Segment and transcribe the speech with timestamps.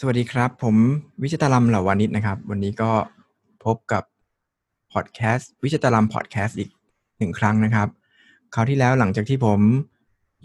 [0.00, 0.76] สวัสดีครับ ผม
[1.22, 2.90] วิชตาลัมเหล่าวานิชนะครับ วันนี้ก็
[3.64, 4.02] พบกับ
[4.92, 6.70] พอดแคสต์วิชตาลัมพอดแคสต์อีก
[7.18, 7.88] หนึ่งครั้งนะครับ
[8.54, 9.60] คราวที่แล้วหลังจากที่ผม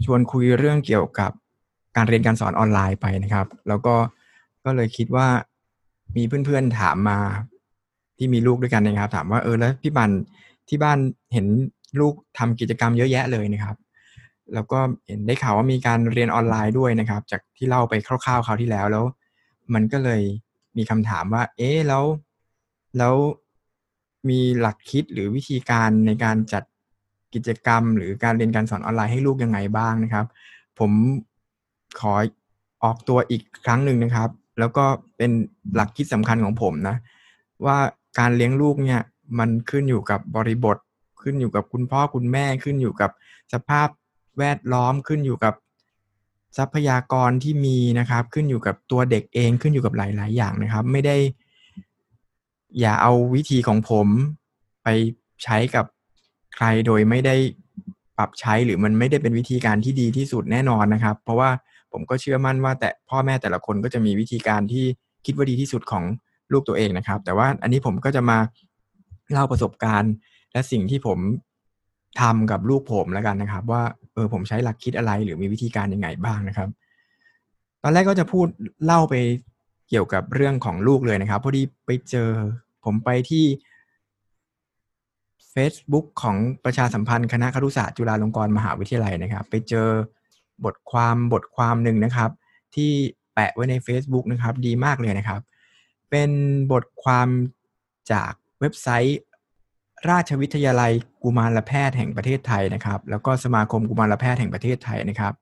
[0.04, 1.30] ชวนคุยเรื่องเกี่ยวกับ
[1.96, 3.94] การเรียนการสอนออนไลน์ไปนะครับ แล้วก็
[4.64, 5.28] ก็เลยคิดว่า
[6.16, 7.18] มีเพื่อนๆถามมา
[8.18, 10.10] ที่มีลูกด้วยกันนะครับ ถามว่าเออแล้วพี่บัน
[10.68, 10.98] ที่บ้าน
[11.32, 11.46] เห็น
[12.00, 13.76] ลูกทำกิจกรรมเยอะแยะเลยนะครับ
[14.54, 19.06] แล้วก็เห็นได้ข่าวว่ามีการเรียนออนไลน์ด้วยนะครับ จากที่เล่าไปคร่าวๆคราวที่แล้วแล้ว
[19.74, 20.22] มันก็เลย
[20.76, 22.04] มีคำถามว่า เอ๊ะแล้ว
[22.98, 23.14] แล้ว
[24.28, 26.64] มีหลักคิดหรือวิธีการในการจัด
[27.34, 30.26] กิจกรรม หรือการเรียนการสอนออนไลน์ให้ลูกยังไงบ้างนะครับ
[30.78, 30.92] ผม
[32.00, 32.14] ขอ
[32.84, 34.84] ออกตัวอีกครั้งหนึ่งนะครับ แล้วก็
[35.16, 35.30] เป็น
[35.74, 36.96] หลักคิดสำคัญของผมนะ
[37.64, 37.78] ว่า
[38.18, 39.00] การเลี้ยงลูกเนี่ย
[39.38, 40.76] มันขึ้นอยู่กับบริบท
[41.22, 43.10] ขึ้นอยู่กับคุณพ่อคุณแม่ขึ้นอยู่กับ
[43.52, 43.88] สภาพ
[44.38, 45.54] แวดล้อมขึ้นอยู่กับ
[46.56, 51.16] ทรัพยากรที่มีนะครับ ขึ้นอยู่กับตัวเด็กเองขึ้นอยู่กับหลาย ๆ อย่างนะครับ ไม่ได้
[52.80, 54.06] อย่าเอาวิธีของผม
[54.82, 54.88] ไป
[55.44, 55.84] ใช้กับ
[56.56, 57.36] ใครโดยไม่ได้
[58.16, 61.50] ปรับใช้หรือมันไม่ได้เป็นวิธีการที่ดีที่สุดแน่นอนนะครับ เพราะว่า
[61.92, 64.84] ผมก็เชื่อมั่นว่า แต่พ่อแม่แต่ละคนก็จะมีวิธีการที่
[65.26, 66.04] คิดว่าดีที่สุดของ
[66.52, 68.38] ลูกตัวเองนะครับ แต่ว่าอันนี้ผมก็จะมา
[69.32, 70.12] เล่าประสบการณ์
[70.52, 71.18] และสิ่งที่ผม
[72.20, 73.82] ทำกับลูกผมแล้วกันนะครับ ว่า
[74.14, 76.68] เออผมใช้หลักคิดอะไรหรือมีวิธีการยังไงบ้างนะครับ
[77.82, 78.46] ตอนแรกก็จะพูด
[78.84, 79.14] เล่าไป
[79.88, 82.30] เกี่ยวกับเรื่องของลูกเลยนะครับพอดีไปเจอ
[82.84, 83.44] ผมไปที่
[85.54, 89.88] Facebook ของประชาสัมพันธ์คณะครุศาสตร์จุฬาลงกรณ์มหาวิทยาลัยนะครับ ไปเจอ
[90.64, 92.30] บทความบทความหนึ่งนะครับ
[92.74, 92.90] ที่
[93.34, 95.40] แปะไว้ใน Facebook นะครับ ดีมากเลยนะครับ
[96.10, 96.30] เป็น
[96.72, 97.28] บทความ
[98.12, 99.18] จากเว็บไซต์
[100.08, 105.34] ราชวิทยาลัยกุมารแพทย์แห่งประเทศไทยนะครับ แล้วก็สมาคมกุมารแพทย์แห่งประเทศไทยนะครับ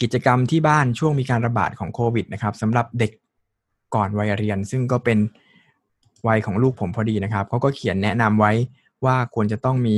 [0.00, 3.12] กิจกรรมที่บ้านช่วงมีการระบาดของโควิดนะครับสำหรับเด็ก
[3.94, 5.18] ก่อนวัยเรียน ซึ่งก็เป็น
[6.28, 8.52] วัยของลูกผมพอดีนะครับเขาก็เขียนแนะนำไว้
[9.04, 9.96] ว่าควรจะต้องมี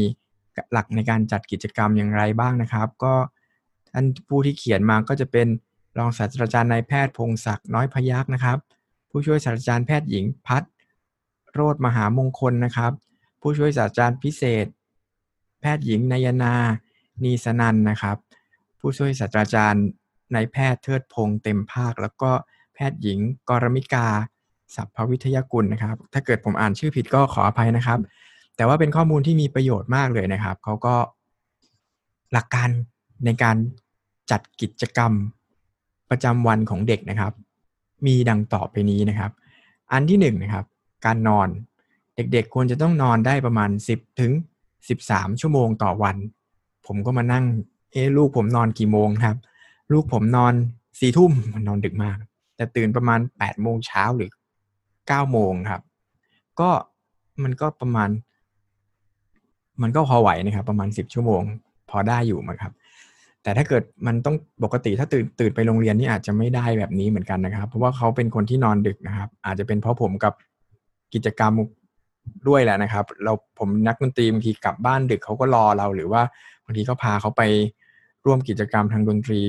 [0.72, 3.14] หลักในการจัดกิจกรรมอย่างไรบ้างนะครับ ก็
[3.92, 5.46] ท่านผู้ที่เขียนมาก็จะเป็น
[5.98, 8.58] รองศาสตราจารย์นายแพทย์พงศักดิ์น้อยพยักนะครับ
[9.10, 10.62] ผู้ช่วยศาสตราจารย์แพทย์หญิงพัฒ
[11.52, 12.92] โรธมหามงคลนะครับ
[13.40, 14.66] ผู้ช่วยศาสตราจารย์พิเศษ
[15.60, 16.54] แพทย์หญิงนายนา
[17.24, 18.16] นีสนันนะครับ
[18.80, 19.86] ผู้ช่วยศาสตราจารย์
[20.34, 22.30] นายแพทย์เทิดพงษ์เต็มภาค แล้วก็
[22.74, 24.06] แพทย์หญิงกรมิกา
[24.74, 27.98] สัพพวิทยากุลนะครับ ถ้าเกิดผมอ่านชื่อผิดก็ขออภัยนะครับ
[28.56, 30.94] แต่ว่าเป็นข้อมูลที่มีประโยชน์มากเลยนะครับเขาก็
[32.32, 32.68] หลักการ
[33.24, 33.56] ในการ
[34.30, 35.12] จัดกิจกรรม
[36.10, 37.32] ประจำวันของเด็กนะครับ
[38.06, 39.30] มีดังต่อไปนี้นะครับ
[39.92, 40.64] อันที่หนึ่งนะครับ
[41.04, 41.48] การนอน
[42.18, 44.32] เด็กๆ ควรจะต้องนอนได้ประมาณ 10 ถึง
[44.86, 46.16] 13 ชั่วโมงต่อวัน
[46.86, 47.44] ผมก็มานั่ง
[47.92, 49.36] เอ๊ลูกผมนอนกี่โมงครับ
[49.92, 50.54] ลูกผมนอน
[51.00, 52.16] สี่ทุ่มมันนอนดึกมาก
[52.56, 54.30] แต่ตื่นประมาณ8โมงเช้าหรือ
[54.80, 55.82] 9โมงครับ
[56.60, 56.70] ก็
[57.42, 58.08] มันก็ประมาณ
[59.82, 61.42] มันก็พอไหวนะครับ ประมาณ 10 ชั่วโมง
[61.90, 62.72] พอได้อยู่มั้งครับ
[63.42, 70.34] แต่ถ้าเกิดมันต้องปกติถ้าตื่นตื่นไปโรงเรียนนี่อาจจะไม่ได้แบบนี้เหมือนกันนะครับ เพราะว่าเขาเป็นคนที่นอนดึกนะครับ อาจจะเป็นเพราะผมกับ
[71.14, 71.52] กิจกรรม
[72.48, 76.22] ด้วยแหละนะครับ เราผมนักดนตรีบางทีกลับบ้านดึกเขาก็รอเรา หรือว่า
[76.64, 77.42] บางทีก็พาเขาไป
[78.26, 79.40] ร่วมกิจกรรมทางดนตรี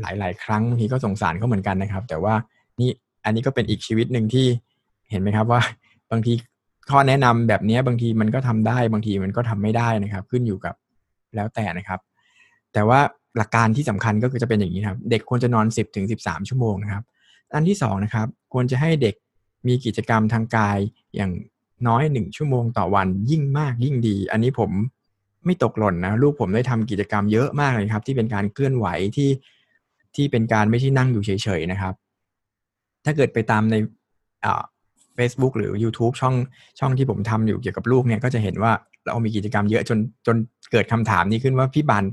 [0.00, 2.34] หลาย ๆ ครั้งบางทีก็สงสารเขาเหมือนกันนะครับ แต่ว่า
[2.80, 2.90] นี่
[3.24, 4.46] อันนี้ก็เป็นอีกชีวิตหนึ่งที่
[5.10, 5.60] เห็นไหมครับว่า
[6.10, 6.32] บางที
[6.90, 10.74] ข้อแนะนำแบบนี้บางทีมันก็ทำได้บางทีมันก็ทำไม่ได้นะครับ ขึ้นอยู่กับ
[11.34, 12.00] แล้วแต่นะครับ
[12.72, 13.00] แต่ว่า
[13.36, 17.04] หลักการที่สำคัญก็คือจะเป็นอย่างนี้ครับ เด็กควรจะนอน 10ถึง13 ชั่วโมงนะครับ
[17.54, 19.14] อันที่2นะครับควรจะให้เด็ก
[19.66, 20.78] มีกิจกรรมทางกาย
[21.16, 21.30] อย่าง
[21.88, 24.70] น้อยหนึ่งชั่วโมงต่อวันยิ่งมากยิ่งดี อันนี้ผม
[25.44, 28.86] ไม่ตกหล่นนะ ลูกผมได้ทำกิจกรรมเยอะมากเลยครับ ที่เป็นการเคลื่อนไหว
[29.16, 29.30] ที่
[30.16, 31.94] ที่เป็นการไม่ใช่นั่งอยู่เฉยๆนะครับ
[33.04, 33.76] ถ้าเกิดไปตามใน
[34.44, 34.62] อ่า
[35.18, 36.34] Facebook หรือ YouTube ช่อง
[36.80, 38.72] ช่องที่ผมทำอยู่เกี่ยวกับลูกเนี่ยก็จะเห็นว่า
[39.06, 40.36] เรามีกิจกรรมเยอะจนจน
[40.72, 42.04] เกิดคำถามนี้ขึ้นว่าพี่บัน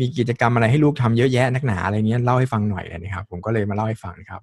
[0.00, 4.42] มีกิจกรรมอะไรให้ลูกทำเยอะแยะนักหนาอะไรเงี้ยเล่าให้ฟังหน่อยเลยนะครับ ผมก็เลยมาเล่าให้ฟังครับ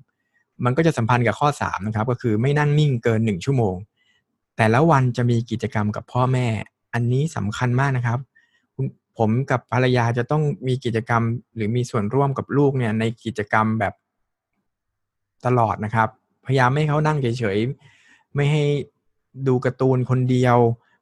[0.65, 3.75] มันก็จะสัมพันธ์กับข้อ3นะครับ ก็คือไม่นั่งนิ่งเกิน1ชั่วโมง
[4.57, 6.47] แต่ละวันจะมีกิจกรรมกับพ่อแม่
[6.93, 8.19] อันนี้สำคัญมากนะครับ
[9.17, 11.21] ผมกับภรรยาจะต้องมีกิจกรรม
[11.55, 13.93] หรือมีส่วนร่วมกับลูกเนี่ยในกิจกรรมแบบ
[15.45, 16.09] ตลอดนะครับ
[16.45, 18.63] พยายามไม่ให้เขานั่งเฉยๆ ไม่ให้
[19.47, 20.57] ดูการ์ตูนคนเดียว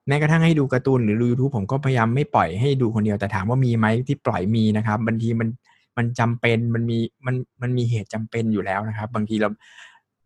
[0.08, 5.50] แม้กระทั่งให้ดูการ์ตูนหรือดูยูทูบผมก็พยายามไม่ปล่อยให้ดูคนเดียว แต่ถามว่ามีไหมที่ปล่อยมีนะครับ บางทีมัน
[5.98, 9.50] มันจำเป็นมันมีมันมันมีเหตุจำเป็นอยู่แล้วนะครับ บางทีเรา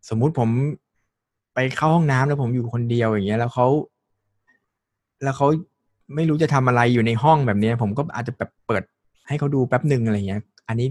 [0.10, 0.50] สมมุติผม
[1.56, 3.68] ไปเข้าห้องน้ำแล้วผมอยู่คนเดียวอย่างเงี้ย แล้วเขา
[5.24, 5.48] แล้วเขา
[6.16, 8.84] ไม่รู้จะทำอะไรอยู่ในห้องแบบนี้ผมก็อาจจะแบบเปิด
[9.28, 10.88] ให้เขาดูแป๊บหนึ่งอะไรเงี้ย อันนี้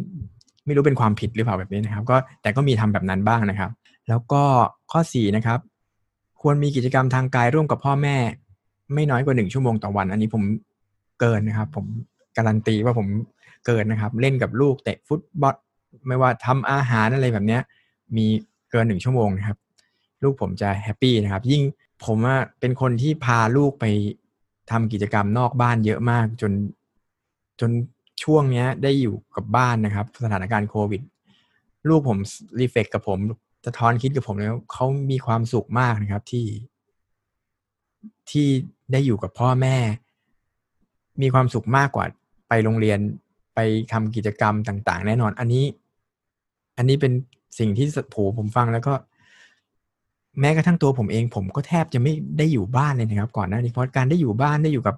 [0.67, 3.71] ไม่รู้เป็นความผิดหรือเปล่าแบบนี้นะครับ ก็แต่ก็มีทำแบบนั้นบ้างนะครับ
[4.09, 4.43] แล้วก็
[4.93, 5.59] ข้อสี่นะครับ
[6.41, 8.17] ควรมีกิจกรรมทางกายร่วมกับพ่อแม่
[8.95, 10.43] ไม่น้อยกว่าหนึ่งชั่วโมงต่อวัน อันนี้ผม
[11.21, 11.87] เกินนะครับ ผม
[12.37, 13.07] การันตีว่าผม
[13.67, 15.55] เกินนะครับ เล่นกับลูกเตะฟุตบอล
[16.09, 17.61] ไม่ว่าทำอาหารอะไรแบบเนี้ย
[18.17, 18.27] มี
[18.71, 19.59] เกินหนึ่งชั่วโมงนะครับ
[20.25, 21.63] ลูกผมจะแฮปปี้นะครับ ยิ่ง
[22.05, 22.19] ผม
[22.61, 23.85] เป็นคนที่พาลูกไป
[24.71, 26.53] ทำกิจกรรมนอกบ้านเยอะมากจน
[27.61, 27.71] จน
[28.23, 31.03] ช่วงเนี้ยได้อยู่กับบ้านนะครับ สถานการณ์โควิด
[31.89, 32.19] ลูกผม
[32.61, 33.19] รีเฟกกับผม
[33.67, 36.47] สะท้อนคิดกับผมแล้วเขามีความสุขมากนะครับที่
[38.31, 38.47] ที่
[38.93, 39.77] ได้อยู่กับพ่อแม่
[41.23, 42.07] มีความสุขมากกว่า
[42.49, 42.99] ไปโรงเรียน
[43.55, 43.61] ไป
[43.93, 45.65] ทำกิจกรรมต่าง ๆ แน่นอน อันนี้
[46.77, 47.13] อันนี้เป็น
[47.59, 48.95] สิ่งที่ผูผมฟังแล้วก็
[50.41, 54.97] แม้กระทั่งตัวผมเองผมก็แทบจะไม่ได้อยู่บ้านเลยนะครับ ก่อนหน้านี้เพราะการได้อยู่บ้านได้อยู่กับ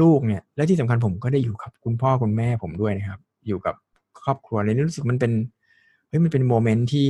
[0.00, 3.74] ลูกเนี่ย และที่สำคัญผมก็ได้อยู่กับคุณพ่อคุณแม่ผมด้วยนะครับ อยู่กับ
[4.22, 5.32] ครอบครัวเลยรู้สึกมันเป็น
[6.08, 7.06] เฮ้ยมันเป็นโมเมนต์ที่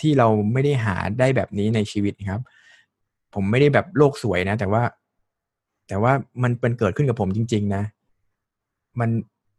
[0.00, 2.42] ที่เราไม่ได้หาได้แบบนี้ในชีวิตครับ
[3.34, 4.82] ผมไม่ได้แบบโลกสวยนะ แต่ว่า
[5.88, 6.12] แต่ว่า
[6.42, 7.82] มันเป็นเกิดขึ้นกับผมจริง ๆ นะ
[9.00, 9.10] มัน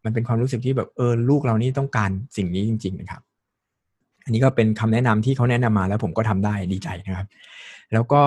[0.03, 3.21] มันเป็นความรู้สึกที่แบบเออลูกเรานี่ต้องการสิ่งนี้จริง ๆ นะครับ
[4.23, 7.27] อันนี้ก็เป็นคำแนะนำที่เขาแนะนำมาแล้วผมก็ทำได้ดีใจนะครับ
[7.93, 8.23] แล้วก็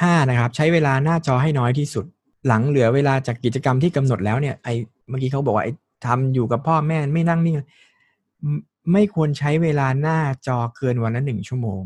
[0.00, 2.04] ห้านะครับ ใช้เวลาหน้าจอให้น้อยที่สุด
[2.46, 4.68] หลังเหลือเวลาจากกิจกรรมที่กำหนดแล้วเนี่ยไอ
[5.08, 5.68] เมื่อกี้เขาบอกว่าไอ
[6.06, 7.56] ทำอยู่กับพ่อแม่ไม่นั่งนิ่ง
[8.92, 11.82] ไม่ควรใช้เวลาหน้าจอเกินวันละหนึ่งชั่วโมง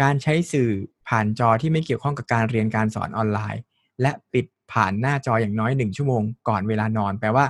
[0.00, 0.70] การใช้สื่อ
[1.08, 3.62] ผ่านจอที่ไม่เกี่ยวข้องกับการเรียนการสอนออนไลน์
[4.00, 7.46] และปิดผ่านหน้าจออย่างน้อยหนึ่งชั่วโมงก่อนเวลานอน แปลว่า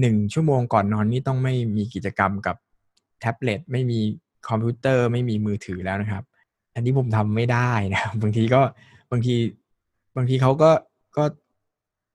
[0.00, 2.56] หนึ่งชั่วโมงก่อนนอนนี่ต้องไม่มีกิจกรรมกับ
[3.22, 4.00] แท็บเล็ตไม่มี
[4.48, 6.24] คอมพิวเตอร์ไม่มีมือถือแล้วนะครับ
[6.74, 8.60] อันนี้ผมทำไม่ได้นะบางทีก็
[9.10, 9.34] บางที
[10.16, 10.70] บางทีเขาก็
[11.16, 11.24] ก็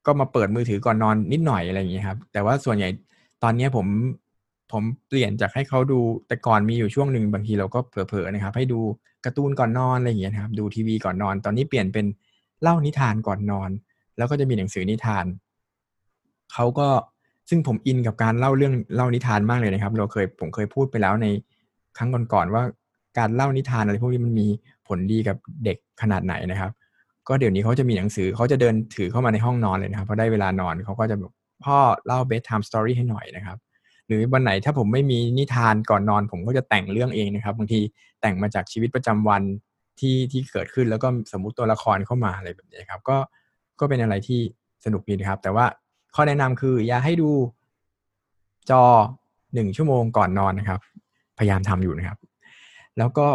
[0.06, 2.90] ก็มาเปิดมือถือก่อนนอนนิดหน่อยอะไรอย่างเงี้ยครับ แต่ว่าส่วนใหญ่
[3.44, 3.88] ตอนนี้ผม
[4.72, 8.80] ผมเปลี่ยนจากให้เขาดูแต่ก่อนมีอยู่ช่วงหนึ่งบางทีเราก็เผลอๆนะครับ ให้ดู
[9.26, 12.06] การ์ตูนก่อนนอนอะไรอย่างเงี้ยครับ ดูทีวีก่อนนอน ตอนนี้เปลี่ยนเป็น
[12.62, 13.70] เล่านิทานก่อนนอน
[14.18, 15.26] แล้วก็จะมีหนังสือนิทาน
[16.54, 16.88] เขาก็
[17.50, 21.28] ซึ่งผมอินกับการเล่าเรื่องเล่านิทานมากเลยนะครับ เราเคยผมเคยพูดไปแล้วใน
[21.98, 22.64] ครั้งก่อนๆว่า
[23.18, 24.48] การเล่านิทานอะไรพวกนี้มันมี
[24.88, 26.72] ผลดีกับเด็กขนาดไหนนะครับ
[27.28, 31.32] ก็เดี๋ยวนี้เขาจะมีหนังสือเขาจะเดินถือเข้ามาในห้องนอนเลยนะครับพอได้เวลานอนเขาก็จะแบบ
[31.64, 33.58] พ่อเล่า bedtime story ให้หน่อยนะครับ
[34.08, 37.80] หรือวันไหนถ้าผมไม่มีนิทานก่อนนอน ผมก็จะแต่งเรื่องเองนะครับบางที
[38.22, 39.44] แต่งมาจากชีวิตประจำวัน
[40.00, 43.18] ที่ที่เกิดขึ้นแล้วก็สมมุติตัวละครเข้ามาอะไรแบบนี้ครับ ก็
[43.80, 44.40] ก็เป็นอะไรที่
[44.86, 45.66] สนุกดีนะครับ แต่ว่า
[46.20, 47.30] ข้อแนะนำคือ อย่าให้ดู
[48.70, 48.84] จอ
[49.54, 50.80] หนึ่งชั่วโมงก่อนนอนนะครับ
[51.38, 52.18] พยายามทำอยู่นะครับ
[52.98, 53.28] แล้วก็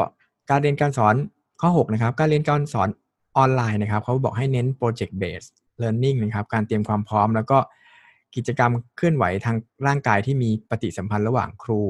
[0.50, 1.14] การเรียนการสอน
[1.60, 2.88] ข้อ 6 นะครับ การเรียนการสอน
[3.36, 5.52] ออนไลน์นะครับ เขาบอกให้เน้น project based
[5.82, 7.58] learning นะครับ การเตรียมความพร้อม แล้วก็
[8.36, 9.56] กิจกรรมเคลื่อนไหวทาง
[9.86, 11.80] ร่างกายที่มีปฏิสัมพันธ์ระหว่างครู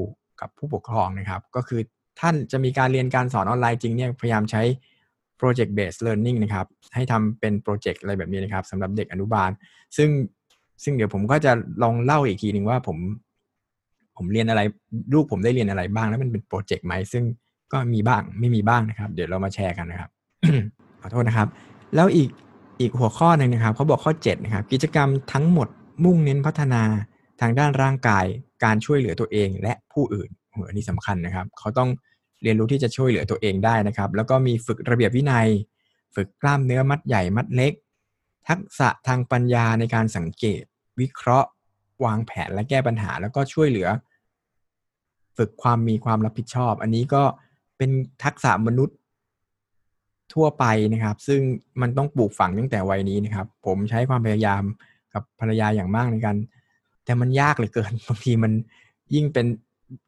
[0.41, 1.81] กับผู้ปกครองนะครับ ก็คือ
[2.19, 4.61] ท่านจะมีการเรียนการสอนออนไลน์จริงเนี่ยพยายามใช้
[5.39, 9.49] project based learning นะครับ ให้ทำเป็นโปรเจกต์อะไรแบบนี้นะครับสำหรับเด็กอนุบาล
[9.97, 10.09] ซึ่ง
[10.83, 11.51] ซึ่งเดี๋ยวผมก็จะ
[11.83, 12.97] ลองเล่าอีกทีหนึ่งว่าผม
[14.17, 14.61] ผมเรียนอะไร
[15.13, 17.23] ลูกผมได้เรียนอะไรบ้าง แล้วมันเป็นโปรเจกต์ไหม ซึ่ง
[17.73, 20.09] ก็มีบ้างไม่มีบ้างนะครับ เดี๋ยวเรามาแชร์กันนะครับ
[21.01, 21.47] ขอโทษนะครับ
[21.95, 22.29] แล้วอีก
[22.79, 25.67] อีกหัวข้อหนึ่งนะครับเขาบอกข้อ7นะครับ กิจกรรมทั้งหมด
[26.03, 26.83] มุ่งเน้นพัฒนา
[27.41, 28.25] ทางด้านร่างกาย
[28.63, 31.89] การช่วยเหลือตัวเองและผู้อื่นหัวนี่สำคัญนะครับ เขาต้อง
[32.43, 35.47] เรียนรู้ที่จะช่วยเหลือตัวเองได้นะครับ แล้วก็มีฝึกระเบียบวินัย
[36.15, 37.73] ฝึกกล้ามเนื้อมัดใหญ่มัดเล็ก
[38.49, 40.63] ทักษะทางปัญญาในการสังเกต
[40.99, 41.49] วิเคราะห์
[42.05, 43.87] วางแผนและแก้ปัญหา แล้วก็ช่วยเหลือ
[45.37, 47.23] ฝึกความมีความรับผิดชอบ อันนี้ก็
[47.77, 47.91] เป็น
[48.23, 48.97] ทักษะมนุษย์
[50.33, 51.41] ทั่วไปนะครับ ซึ่ง
[51.81, 54.63] มันต้องปลูกฝังตั้งแต่วัยนี้นะครับ ผมใช้ความพยายาม
[55.13, 56.35] กับภรรยาอย่างมากในการ
[57.05, 58.51] แต่มันยากเหลือเกินบางทีมัน
[59.15, 59.45] ยิ่งเป็น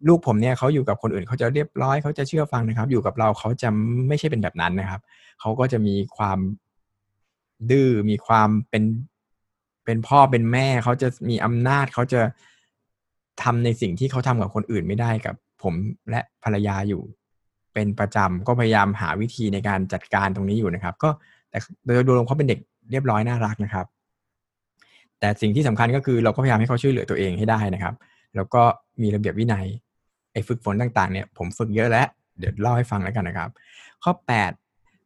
[0.08, 3.70] ลูกผมเนี่ยเขาอยู่กับคนอื่นเขาจะเรียบร้อยเขาจะเชื่อฟังนะครับ อยู่กับเราเขาจะ
[4.08, 5.02] ไม่ใช่เป็นแบบนั้นนะครับ
[5.40, 6.40] เขาก็จะมีความ
[7.72, 8.84] ดื้อมีความเป็น
[9.86, 12.22] เป็นพ่อเป็นแม่เขาจะมีอำนาจเขาจะ
[13.44, 15.74] ทำในสิ่งที่เขาทำกับคนอื่นไม่ได้กับ ผม
[16.10, 17.02] และภรรยาอยู่
[17.74, 21.10] เป็นประจำก็พยายามหาวิธีในการจัดการตรงนี้อยู่นะครับ ก็
[21.50, 22.60] แต่โดยรวมเขาเป็นเด็ก
[22.92, 23.86] เรียบร้อยน่ารักนะครับ
[25.20, 27.96] แต่สิ่งที่สำคัญก็คือเราก็พยายามให้เขาช่วยเหลือตัวเองให้ได้นะครับ
[28.36, 28.62] แล้วก็
[29.02, 29.66] มีระเบียบวินัย
[30.34, 32.08] ไอ้ฝึกฝนต่างๆเนี่ยผมฝึกเยอะแล้ว
[32.40, 33.50] เดี๋ยวเล่าให้ฟังแล้วกันนะครับ
[34.04, 34.52] ข้อ 8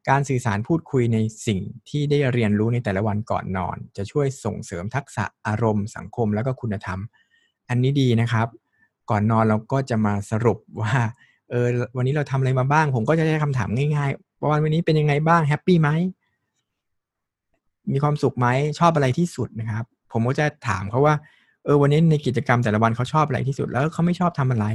[0.10, 7.00] การสื่อสารพูดคุยในสิ่งที่ได้เรียนรู้ในแต่ละวันก่อนนอน จะช่วยส่งเสริมทักษะอารมณ์ สังคมแล้วก็คุณธรรม
[7.70, 8.48] อันนี้ดีนะครับ
[9.10, 10.94] ก่อนนอนเราก็จะมาสรุปว่า
[11.50, 15.90] เออวันนี้เราทำอะไรมาบ้าง ผมก็จะใช้คำถามง่ายๆว่าวันนี้เป็นยังไงบ้างแฮปปี้ไหม
[17.92, 18.48] มีความสุขไหม
[18.80, 21.16] ชอบอะไรที่สุดนะครับ ผมก็จะถามเขาว่า
[21.66, 24.66] เออ วันนี้ในกิจกรรมแต่ละวันเขาชอบอะไรที่สุด แล้วเขาไม่ชอบทำอะไร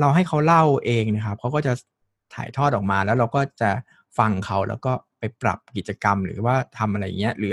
[0.00, 1.72] เราให้เขาเล่าเองนะครับเขาก็จะ
[2.34, 3.70] ถ่ายทอดออกมาแล้วเราก็จะ
[4.18, 7.52] ฟังเขาแล้วก็ไปปรับกิจกรรม หรือว่าทำอะไรเงี้ยหรือ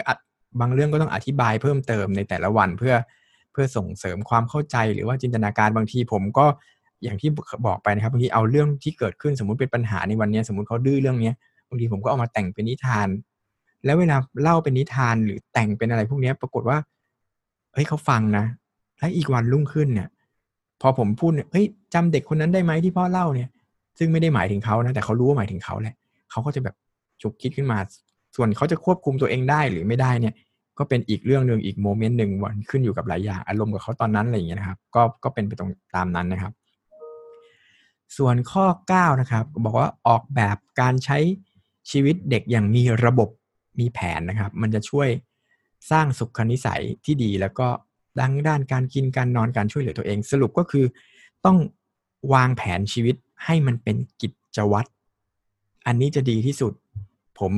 [0.60, 2.96] บางเรื่องก็ต้องอธิบายเพิ่มเติมในแต่ละวันเพื่อ
[3.52, 6.46] เพื่อส่งเสริมความเข้าใจหรือว่าจินตนาการบางทีผมก็
[7.04, 7.30] อย่างที่
[7.68, 11.36] บอกไปนะครับบางทีเอาเรื่องที่เกิดขึ้นสมมุติเป็นปัญหาในวันนี้สมมติเขาดื้อเรื่องเนี้ย
[11.70, 13.08] บางทีผมก็เอามาแต่งเป็นนิทาน
[13.86, 16.78] แล้วเวลาเล่าเป็นนิทานหรือแต่งเป็นอะไรพวกนี้ปรากฏว่า
[17.74, 18.46] เฮ้ยเขาฟังนะ
[19.00, 20.10] แล้วอีกวันรุ่งขึ้นเนี่ย
[20.82, 23.50] พอผมพูดเนี่ยเฮ้ยจำเด็กคนนั้นได้ไหมที่พ่อเล่าเนี่ย
[23.98, 25.96] ซึ่งไม่ได้หมายถึงเขานะแต่เขารู้ว่าหมายถึงเขาแหละ
[26.32, 26.76] เขาก็จะแบบ
[27.22, 27.78] ฉุกคิดขึ้นมา
[28.36, 30.34] ส่วนเขาจะควบคุมตัวเองได้หรือไม่ได้เนี่ย
[30.78, 36.54] ก็เป็นอีกเรื่องหนึ่งอีกโมเมนต์หนึ่งวันขึ้นอยู่กับหลายอย่างอารมณ์กับเขาตอนนั้นอะไรอย่างเงี้ยนะครับ ก็ก็เป็นไปตรงตามนั้นนะครับ
[38.18, 41.18] ส่วนข้อ9นะครับบอกว่าออกแบบการใช้
[41.92, 43.30] ชีวิตเด็กอย่างมีระบบ
[43.80, 45.10] มีแผนนะครับ มันจะช่วย
[45.92, 47.68] สร้างสุขนิสัยที่ดีแล้วก็
[48.20, 50.86] ดังด้านการกินการนอนการช่วยเหลือตัวเอง สรุปก็คือ
[51.46, 51.58] ต้อง
[52.34, 54.90] วางแผนชีวิต ให้มันเป็นกิจวัตร
[55.88, 56.74] อันนี้จะดีที่สุด
[57.40, 57.52] ผม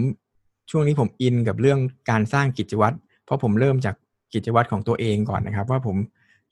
[0.70, 3.96] ช่วงนี้ผมอินกับเรื่องการสร้างกิจวัตรเพราะผมเริ่มจาก
[4.34, 5.98] กิจวัตรของตัวเองก่อนนะครับ ว่าผม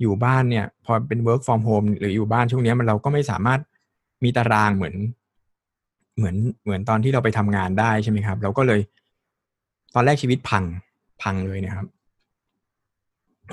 [0.01, 3.59] อยู่บ้านเนี่ยพอเป็น work from home หรืออยู่บ้านช่วงนี้มันเราก็ไม่สามารถ
[4.23, 4.95] มีตารางเหมือน
[6.17, 8.79] เหมือนเหมือนตอนที่เราไปทำงานได้ใช่ไหมครับ เราก็เลย
[9.95, 10.63] ตอนแรกชีวิตพัง
[11.21, 11.85] พังเลยนะครับ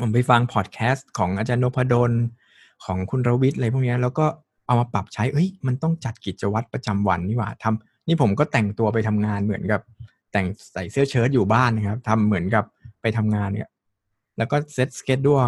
[0.01, 2.13] ผมไปฟังพอดแคสต์ของอาจารย์นพดล
[2.85, 4.27] ของคุณรวิทย์อะไรพวกนี้แล้วก็
[4.71, 9.81] เอามาปรับใช้ เอ้ย มันต้องจัดกิจวัตรประจำวันนี่หว่าทำนี่ผมก็แต่งตัวไปทำงานเหมือนกับ
[10.33, 12.65] แต่งใส่เสื้อเชิ้ตอยู่บ้านนะครับทำเหมือนกับ
[13.03, 13.69] ไปทำงานเนี่ย
[14.39, 15.43] แล้วก็เซตสเกจด้วย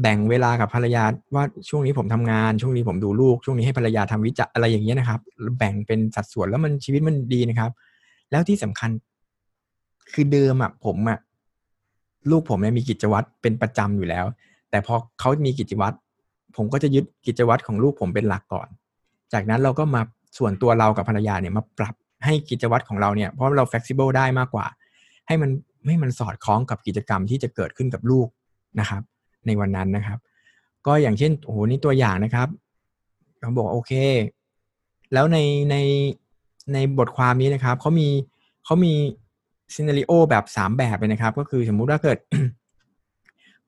[0.00, 1.04] แบ่งเวลากับภรรยา
[1.34, 5.20] ว่าช่วงนี้ผมทำงาน ช่วงนี้ผมดูลูก ช่วงนี้ให้ภรรยาทำวิจัยอะไรอย่างเงี้ยนะครับ
[5.58, 7.70] แบ่งเป็นสัดส่วนแล้วมันชีวิตมันดีนะครับ
[8.30, 8.90] แล้วที่สำคัญ
[10.12, 11.18] คือเดิมอะผมอะ
[12.30, 14.24] ลูกผมเนี่ยมีกิจวัตรเป็นประจำอยู่แล้ว
[14.70, 15.96] แต่พอเขามีกิจวัตร
[16.56, 18.68] ผมก็จะยึดกิจวัตรของลูกผมเป็นหลักก่อน
[19.32, 20.02] จากนั้นเราก็มา
[20.38, 21.94] ส่วนตัวเรากับภรรยาเนี่ยมาปรับ
[22.24, 24.66] ให้กิจวัตรของเราเนี่ยเพราะเรา flexible ได้มากกว่า
[25.26, 25.50] ให้มัน
[25.88, 28.28] ให้มันสอดคล้องกับกิจกรรมที่จะเกิดขึ้นกับลูก
[28.80, 29.02] นะครับ
[29.46, 30.18] ในวันนั้นนะครับ
[30.86, 32.48] ก็อย่างเช่นโอ้โหนี่ตัวอย่างนะครับ
[33.40, 33.92] เขาบอกโอเค
[35.12, 35.38] แล้วใน
[35.70, 35.76] ใน
[36.72, 38.08] ในบทความนี้นะครับเขามี
[38.64, 38.92] เขามี
[39.74, 42.18] scenario แบบสามแบบเลยนะครับ ก็คือสมมุติว่าเกิด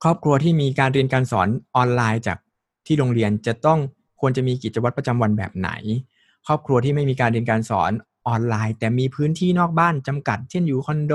[0.02, 2.38] ครอบครัวที่มีการเรียนการสอนออนไลน์จาก
[2.86, 3.78] ที่โรงเรียนจะต้อง
[4.20, 5.70] ควรจะมีกิจวัตรประจำวันแบบไหน
[6.46, 7.92] ครอบครัวที่ไม่มีการเรียนการสอน
[8.28, 11.14] ออนไลน์ แต่มีพื้นที่นอกบ้านจำกัด เช่นอยู่คอนโด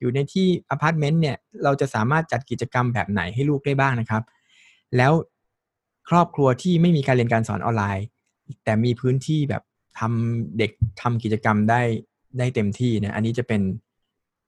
[0.00, 4.22] อยู่ในที่อพาร์ตเมนต์เนี่ยเราจะสามารถจัดกิจกรรมแบบไหนให้ลูกได้บ้างนะครับ
[4.96, 5.12] แล้ว
[6.10, 8.06] ครอบครัวที่ไม่มีการเรียนการสอนออนไลน์
[8.64, 9.62] แต่มีพื้นที่แบบ
[9.98, 10.70] ทำเด็ก
[11.02, 11.80] ทำกิจกรรมได้
[12.38, 13.62] ได้เต็มที่นะอันนี้จะเป็น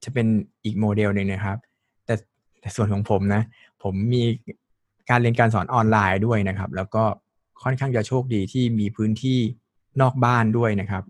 [0.05, 0.27] จะเป็น
[0.65, 1.59] อีกโมเดลหนึ่งนะครับ
[2.05, 2.15] แต่
[2.61, 3.43] แต่ส่วนของผมนะ
[3.83, 4.23] ผมมี
[5.11, 7.05] การเรียนการสอนออนไลน์ด้วยนะครับ แล้วก็
[7.63, 9.39] ค่อนข้างจะโชคดีที่มีพื้นที่
[10.01, 11.05] นอกบ้านด้วยนะครับ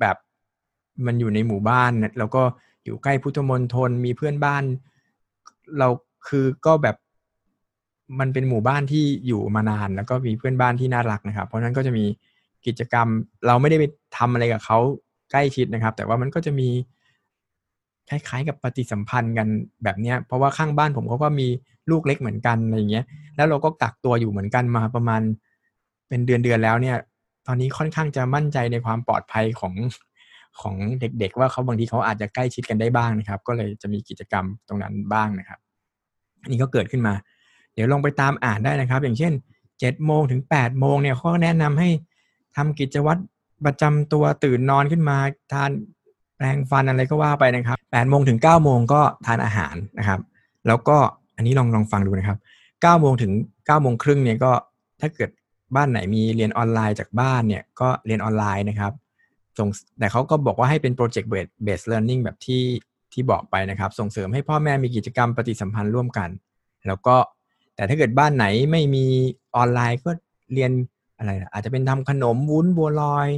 [0.00, 0.16] แบบ
[1.06, 2.42] มันอยู่ในหมู่บ้านแล้วก็
[2.84, 4.62] อยู่ใกล้พุทธมณฑลมีเพื่อนบ้าน
[5.78, 5.88] เรา
[6.28, 6.96] คือก็แบบ
[8.20, 12.04] มันเป็นหมู่บ้านที่อยู่มานาน แล้วก็มีเพื่อนบ้านที่น่ารักนะครับ เพราะฉะนั้นก็จะมี
[12.66, 13.08] กิจกรรม
[13.46, 13.84] เราไม่ได้ไป
[14.18, 14.78] ทำอะไรกับเขา
[15.30, 16.68] ใกล้ชิดนะครับ แต่ว่ามันก็จะมี
[18.08, 19.48] คล้ายๆ กับปฏิสัมพันธ์กัน
[19.84, 21.48] แบบเนี้ยเพราะว่าข้างบ้านผมเขาก็มี
[21.90, 23.04] ลูกเล็กเหมือนกันอะไรเงี้ย
[23.36, 25.20] แล้วเราก็กักตัวอยู่เหมือนกันมาประมาณ
[26.08, 26.96] เป็นเดือนๆแล้วเนี่ย
[27.46, 29.74] ตอนนี้ค่อนข้างจะมั่นใจในความปลอดภัยของ
[30.60, 35.58] ของเด็กๆ ว่าเขาบางทีเขาอาจจะใกล้ชิดกันได้บ้างนะครับ ก็เลยจะมีกิจกรรมตรงนั้นบ้างนะครับ
[36.42, 37.14] อันนี้ก็เกิดขึ้นมา
[37.74, 39.32] เดี๋ยวลองไปตามอ่านได้นะครับ อย่างเช่น
[39.80, 41.88] เจ็ดโมงถึงแปดโมงเนี่ยเขาแนะนำให้
[42.56, 43.20] ทำกิจวัตร
[43.64, 45.16] ประจำตัวตื่นนอนขึ้นมา
[45.52, 45.70] ทาน
[46.44, 50.20] ปรงฟันอะไรก็ว่าไปนะครับแปดโมงถึงเก้าโมงก็ทานอาหารนะครับ
[50.66, 50.96] แล้วก็
[51.36, 52.38] อันนี้ลองลองฟังดูนะครับ
[52.82, 53.32] เก้าโมงถึง
[53.66, 54.52] เก้าโมงครึ่งเนี่ยก็
[55.00, 55.30] ถ้าเกิด
[55.76, 58.92] บ้านไหนมีเรียนออนไลน์จากบ้านเนี่ยก็เรียนออนไลน์นะครับ
[59.58, 62.62] ส่งแต่เขาก็บอกว่าให้เป็น project based based learning แบบที่
[63.12, 66.28] ที่บอกไปนะครับ ส่งเสริมให้พ่อแม่มีกิจกรรมปฏิสัมพันธ์ร่วมกัน
[66.86, 67.16] แล้วก็
[67.76, 69.06] แต่ถ้าเกิดบ้านไหนไม่มี
[69.56, 70.10] ออนไลน์ก็
[70.54, 70.70] เรียน
[71.18, 73.28] อะไรอาจจะเป็นทำขนมวุ้นบัวลอย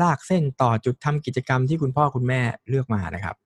[0.00, 3.36] ลากเส้นต่อจุดทำกิจกรรมที่คุณพ่อคุณแม่เลือกมานะครับ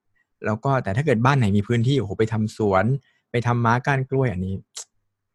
[0.44, 2.84] แล้วก็แต่ถ้าเกิดบ้านไหนมีพื้นที่โอ้โหไปทำสวน
[3.30, 4.54] ไปทำม้าก้านกล้วยอันนี้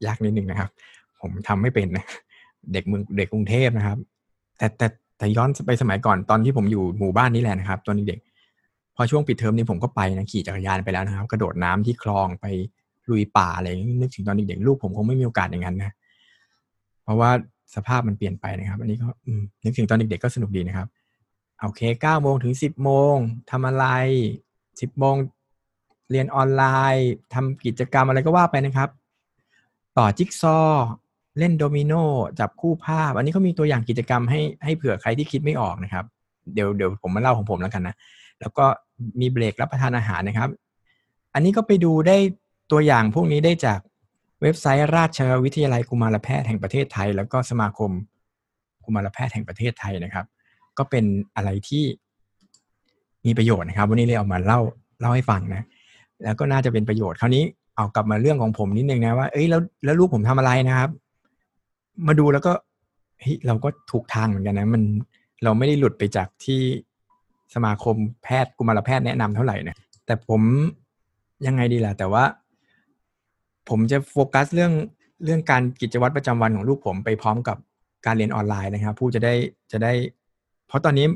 [0.05, 0.69] ยากนิดนึงนะครับ
[1.21, 2.05] ผมทำไม่เป็นนะ
[2.73, 3.97] เด็กเมืองเด็กกรุงเทพนะครับ
[4.57, 4.87] แต่แต่
[5.17, 8.19] แต่ย้อนไปสมัยก่อนตอนที่ผมอยู่หมู่บ้านนี้แหละนะครับ ตอนเด็ก
[8.95, 12.45] พอช่วงปิดเทอมนี้ผมก็ไปนะขี่จักรยานไปแล้วนะครับ กระโดดน้ำที่คลองไป
[13.09, 13.67] ลุยป่าอะไร
[14.01, 15.93] นึกถึงตอนเด็กๆลูกผมคงไม่มีโอกาสอย่างนั้นนะ
[17.03, 17.31] เพราะว่า
[17.75, 19.07] สภาพมันเปลี่ยนไปนะครับ อันนี้ก็
[19.63, 20.87] นึกถึงตอนเด็กๆก็สนุกดีนะครับ
[21.61, 23.15] โอเคเก้าโมงถึงสิบโมง
[23.51, 23.85] ทำอะไร
[24.81, 25.15] สิบโมง
[26.11, 26.63] เรียนออนไล
[26.95, 28.89] น์ทำกิจกรรมอะไรก็ว่าไปนะครับ
[29.97, 30.59] ต่อจิ๊กซอ
[31.39, 31.93] เล่นโดมิโน
[32.39, 36.05] จับคู่ภาพ อันนี้เขามีตัวอย่างกิจกรรมให้ให้เผื่อใครที่คิดไม่ออกนะครับ
[36.53, 37.95] เดี๋ยวเดี๋ยวผมมาเล่าของผมแล้วกันนะ
[38.39, 38.65] แล้วก็
[39.19, 40.49] มีเบรกรับประทานอาหารนะครับ
[41.33, 42.17] อันนี้ก็ไปดูได้
[42.71, 43.79] ตัวอย่างพวกนี้ได้จาก
[44.41, 47.91] เว็บไซต์ราชวิทยาลัยกุมารแพทย์แห่งประเทศไทย แล้วก็สมาคม
[48.83, 50.25] กุมารแพทย์แห่งประเทศไทยนะครับ
[50.77, 51.83] ก็เป็นอะไรที่
[53.25, 54.59] มีประโยชน์นะครับ วันนี้เลยเอามาเล่า
[54.99, 55.63] เล่าให้ฟังนะ
[56.23, 57.43] แล้วก็น่าจะเป็นประโยชน์คราวนี้
[57.75, 60.89] เอากลับมาเรื่องของผมนิดนึงนะว่าเอ้ยแล้วแล้วลูกผมทำอะไรนะครับ
[62.07, 62.53] มาดูแล้วก็
[63.19, 64.83] เฮ้ยเราก็ถูกทางเหมือนกันนะ มัน
[65.43, 66.61] เราไม่ได้หลุดไปจากที่
[67.53, 69.75] สมาคมแพทย์กุมารแพทย์แนะนำเท่าไหร่นะ
[70.05, 70.41] แต่ผม
[71.47, 72.23] ยังไงดีล่ะ แต่ว่า
[73.69, 74.73] ผมจะโฟกัสเรื่อง
[75.23, 77.57] เรื่องการกิจวัตรประจำวันของลูกผมไปพร้อมกับ
[78.05, 79.33] การเรียนออนไลน์นะครับ ผู้จะได้
[79.71, 79.93] จะได้
[80.71, 81.07] เพราะตอนนี้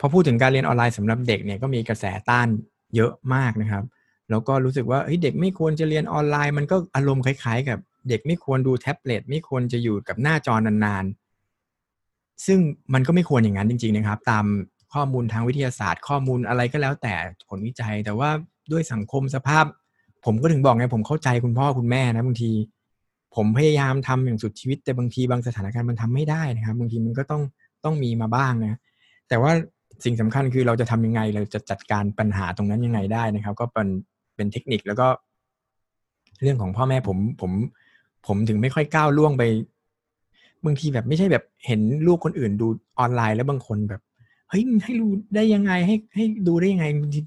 [0.00, 2.48] พอพูดถึงการเรียนออนไลน์สำหรับเด็กเนี่ยก็มีกระแสต้าน
[2.96, 3.84] เยอะมากนะครับ
[4.30, 12.58] แล้วก็รู้สึกว่าเฮ้ยเด็กไม่ควรจะเรียนออนไลน์ มันก็อารมณ์คล้ายๆ กับ เด็กไม่ควรดูแท็บเล็ตไม่ควรจะอยู่กับหน้าจอนานๆ ซึ่ง
[12.94, 14.44] มันก็ไม่ควรอย่างนั้นจริง ๆ นะครับ ตาม
[14.94, 17.14] ข้อมูลทางวิทยาศาสตร์ ข้อมูลอะไรก็แล้วแต่
[17.48, 18.30] ผลวิจัย แต่ว่า
[18.72, 19.64] ด้วยสังคมสภาพ
[20.24, 22.52] ผมก็ถึงบอกไงผมเข้าใจคุณพ่อคุณแม่นะบางที
[23.36, 27.42] ผมพยายามทำอย่างสุดชีวิตแต่บางทีบางสถานการณ์มันทำไม่ได้นะครับ บางทีมันก็ต้อง
[27.86, 28.78] ต้องมีมาบ้างนะ
[29.28, 29.52] แต่ว่า
[30.04, 33.88] สิ่งสำคัญคือเราจะทำยังไง เราจะจัดการปัญหาตรงนั้นยังไงได้นะครับ ก็เป็น
[34.36, 35.08] เป็นเทคนิคแล้วก็
[36.42, 37.52] เรื่องของพ่อแม่ผมผม
[38.26, 39.42] ผมถึงไม่ค่อยก้าวล่วงไป
[40.64, 42.66] บางทีแบบไม่ใช่แบบเห็นลูกคนอื่นดู
[42.98, 44.00] ออนไลน์แล้วบางคนแบบ
[44.48, 47.20] เฮ้ยให้รู้ได้ยังไงให้ให้ดูได้ยังไงบางที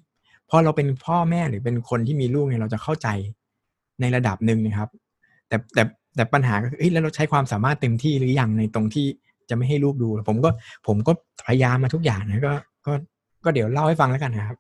[0.50, 3.08] พอเราเป็นพ่อแม่หรือเป็นคนที่มีลูกเนี่ยเราจะเข้าใจ
[4.02, 4.90] ในระดับหนึ่งนะครับ
[5.48, 5.84] แต่แต่
[6.16, 9.08] แต่ปัญหาก็คือแล้วเราใช้ความสามารถเต็มที่หรือยังในตรงที่
[9.50, 10.50] จะไม่ให้ลูกดู ผมก็
[10.88, 11.12] ผมก็
[11.48, 12.54] พยายามมาทุกอย่างนะก็
[12.86, 12.94] ก็
[13.44, 14.58] ก็เดี๋ยวเล่าให้ฟังแล้วกันนะครับ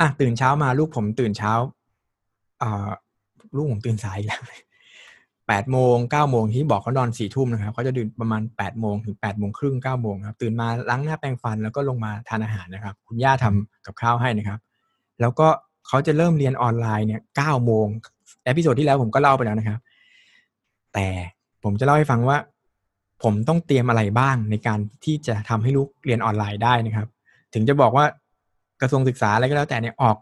[0.00, 1.52] อะตื่นเช้ามาลูกผมตื่นเช้า
[2.62, 2.88] อ่า
[3.56, 4.40] ลูกผมตื่นสายแล้ว
[5.48, 14.60] แปดโมงเก้าโมงที่บอกเขานอนสี่ทุ่มนะครับเขาจะดื่นประมาณแปดโมงถึงแปดโมงครึ่งเก้าโมงครับตื่นมาล้างหน้าแปรงฟันแล้วก็ลงมาทานอาหารนะครับ คุณย่าทำกับข้าวให้นะครับ
[15.20, 15.48] แล้วก็
[15.88, 17.86] เขาจะเริ่มเรียนออนไลน์เนี่ยเก้าโมง
[18.44, 19.80] episode ที่แล้วผมก็เล่าไปแล้วนะครับ
[20.94, 21.06] แต่
[21.64, 22.38] ผมจะเล่าให้ฟังว่า
[23.22, 27.08] ผมต้องเตรียมอะไรบ้างในการที่จะทำให้ลูกเรียนออนไลน์ได้นะครับ
[27.54, 28.04] ถึงจะบอกว่า
[28.80, 30.16] กระทรวงศึกษาอะไรก็แล้วแต่เนี่ยออก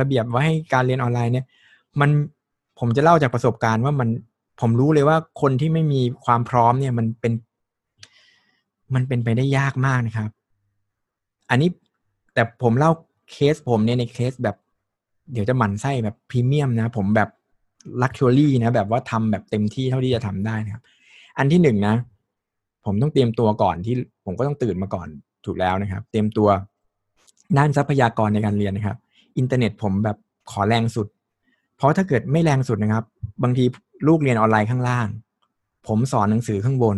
[0.00, 1.46] ระเบียบไว้ให้การเรียนออนไลน์เนี่ย
[2.00, 2.10] มัน
[2.78, 4.08] ผมจะเล่าจากประสบการณ์ว่ามัน
[4.60, 7.32] ผมรู้เลยว่าคนที่ไม่มีความพร้อมเนี่ยมันเป็น
[8.94, 10.30] มันเป็นไปได้ยากมากนะครับ
[11.50, 11.68] อันนี้
[12.34, 12.90] แต่ผมเล่า
[13.30, 14.56] เคสผมเนี่ยในเคสแบบ
[15.32, 17.28] เดี๋ยวจะหมั่นไส้แบบพรีเมียมนะ ผมแบบ
[18.02, 20.82] luxury นะแบบว่าทำแบบเต็มที่เท่าที่จะทำได้นะครับ
[21.38, 21.94] อันที่หนึ่งนะ
[22.84, 25.08] ผมต้องเตรียมตัวก่อนที่ผมก็ต้องตื่นมาก่อน
[25.46, 26.48] ถูกแล้วนะครับ เตรียมตัว
[27.58, 28.98] ด้านทรัพยากรในการเรียนนะครับ
[29.38, 30.16] อินเทอร์เน็ตผมแบบ
[30.50, 31.06] ขอแรงสุด
[31.76, 33.04] เพราะถ้าเกิดไม่แรงสุดนะครับ
[33.42, 33.64] บางที
[34.06, 35.06] ลูกเรียนออนไลน์ข้างล่าง
[35.86, 36.96] ผมสอนหนังสือข้างบน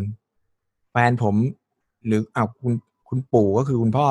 [0.90, 1.34] แฟนผม
[2.06, 2.74] หรือเอาคุณ
[3.08, 4.06] คุณปู่ก็คือคุณพ่อ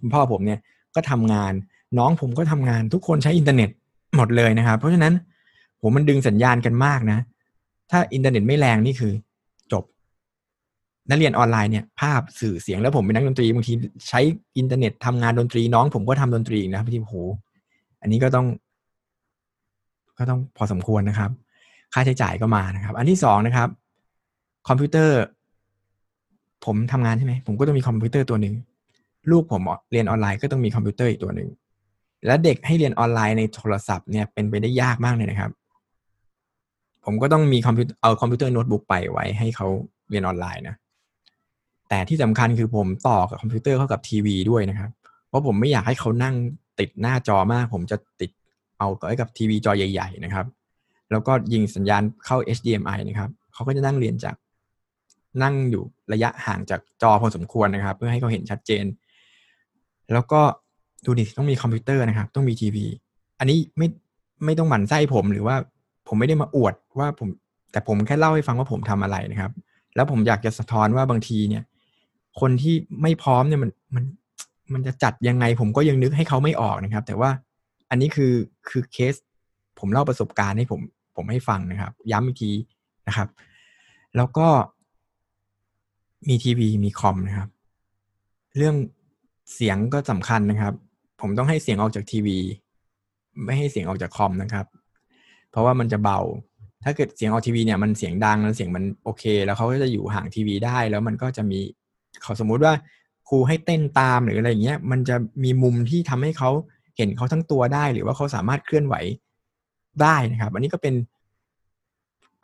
[0.00, 0.60] คุณพ่อผมเนี่ย
[0.94, 1.52] ก็ทำงาน
[1.98, 3.70] น้องผมก็ทำงานทุกคนใช้อินเทอร์เน็ต
[4.16, 5.12] หมดเลยนะครับ เพราะฉะนั้น
[5.82, 7.18] ผมมันดึงสัญญาณกันมากนะ
[7.90, 9.12] ถ้าอินเทอร์เน็ตไม่แรงนี่คือ
[9.72, 9.84] จบ
[11.10, 13.72] นักเรียนออนไลน์เนี่ย ภาพสื่อเสียงแล้วผมเป็นนักดนตรีบางที
[14.08, 14.20] ใช้
[14.58, 17.16] อินเทอร์เน็ตทำงานดนตรีน้อง ผมก็ทำดนตรีนะครับพี่โห
[18.00, 18.46] อันนี้ก็ต้อง
[20.18, 21.30] ก็ต้องพอสมควรนะครับ
[21.92, 23.68] ค่าใช้จ่ายก็มานะครับ อันที่สองนะครับ
[24.68, 25.20] คอมพิวเตอร์
[26.64, 28.54] ผมทำงานใช่ไหมผมก็ต้องมีคอมพิวเตอร์ตัวหนึ่ง
[29.30, 29.62] ลูกผม
[29.92, 31.48] เรียนออนไลน์ก็ต้องมีคอมพิวเตอร์อีกตัวหนึ่ง
[32.26, 35.50] และเด็กให้เรียนออนไลน์ในโทรศัพท์เนี่ยเป็นไปได้ยากมากเลยนะครับ
[37.06, 39.66] ผมก็ต้องมีคอมพิวเอาคอมพิวเตอร์โน้ตบุ๊กไปไว้ให้เขา
[40.10, 40.76] เรียนออนไลน์นะ
[41.88, 44.90] แต่ที่สำคัญคือผมต่อกับคอมพิวเตอร์เข้ากับทีวีด้วยนะครับ
[45.28, 46.34] เพราะผมไม่อยากให้เขานั่ง
[46.80, 48.30] ติดหน้าจอมาก ผมจะติด
[48.78, 50.46] เอาไว้กับทีวีจอใหญ่ ๆ นะครับ
[51.10, 54.34] แล้วก็ยิงสัญญาณเข้า HDMI นะครับเขาก็จะนั่งเรียนจาก
[55.42, 58.84] นั่งอยู่ระยะห่างจากจอพอสมควรนะครับ เพื่อให้เขาเห็นชัดเจน
[60.12, 60.40] แล้วก็
[61.04, 62.86] ดูดิต้องมีคอมพิวเตอร์นะครับ ต้องมีทีวี
[63.38, 63.88] อันนี้ไม่
[64.44, 65.56] ไม่ต้องหมั่นไส้ผมหรือว่า
[66.06, 67.28] ผมไม่ได้มาอวดว่าผม
[67.72, 69.52] แต่ผมแค่เล่าให้ฟังว่าผมทำอะไรนะครับ
[69.94, 71.64] แล้วผมอยากจะสะท้อนว่าบางทีเนี่ย
[72.40, 74.04] คนที่ไม่พร้อมเนี่ยมันมัน
[74.72, 77.30] มันจะจัดยังไง ผมก็ยังนึกให้เขาไม่ออกนะครับ แต่ว่า
[77.90, 78.32] อันนี้คือ
[78.68, 79.14] คือเคส
[79.78, 80.80] ผมเล่าประสบการณ์ให้ผม
[81.16, 82.50] ผมให้ฟังนะครับ ย้ำอีกที
[83.08, 83.28] นะครับ
[84.16, 84.48] แล้วก็
[86.28, 87.48] มีทีวีมีคอมนะครับ
[88.56, 88.76] เรื่อง
[89.54, 90.74] เสียงก็สำคัญนะครับ
[91.20, 92.38] ผมต้องให้เสียงออกจากทีวี
[93.44, 94.66] ไม่ให้เสียงออกจากคอมนะครับ
[95.56, 96.20] เพราะว่ามันจะเบา
[96.84, 101.60] ถ้าเกิดเสียงออกทีวีเนี่ยมันเสียงดังแล้วเสียงมันโอเค แล้วเขาก็จะอยู่ห่างทีวีได้ แล้วมันก็จะมี
[102.22, 102.72] เขาสมมุติว่า
[103.28, 106.50] ครูให้เต้นตามหรืออะไรอย่างเงี้ย มันจะมีมุมที่ทำให้เขา
[106.96, 108.94] เห็นเขาทั้งตัวได้ หรือว่าเขาสามารถเคลื่อนไหว
[110.02, 110.94] ได้นะครับ อันนี้ก็เป็น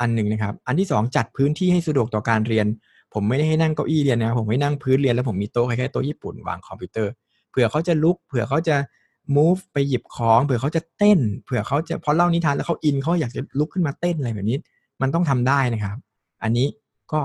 [0.01, 2.67] อันหนึ่งนะครับ อันที่สองจัดพื้นที่ให้สะดวกต่อการเรียน
[3.15, 7.13] ผมไม่ได้ให้นั่งเก้าอี้เรียนนะครับผมให้นั่งพื้นเรียนแล้วผมมีโต๊ะแค่โต๊ะญี่ปุ่นวางคอมพิวเตอร์
[7.51, 8.77] เผื่อเขาจะลุกเผื่อเขาจะ
[9.37, 14.59] move ไปหยิบของเผื่อเขาจะเต้น เผื่อเขาจะพอเล่านิทานแล้วเขาอินเขาอยากจะลุกขึ้นมาเต้นอะไรแบบนี้
[15.03, 15.97] มันต้องทำได้นะครับ
[16.43, 16.67] อันนี้
[17.13, 17.21] ก็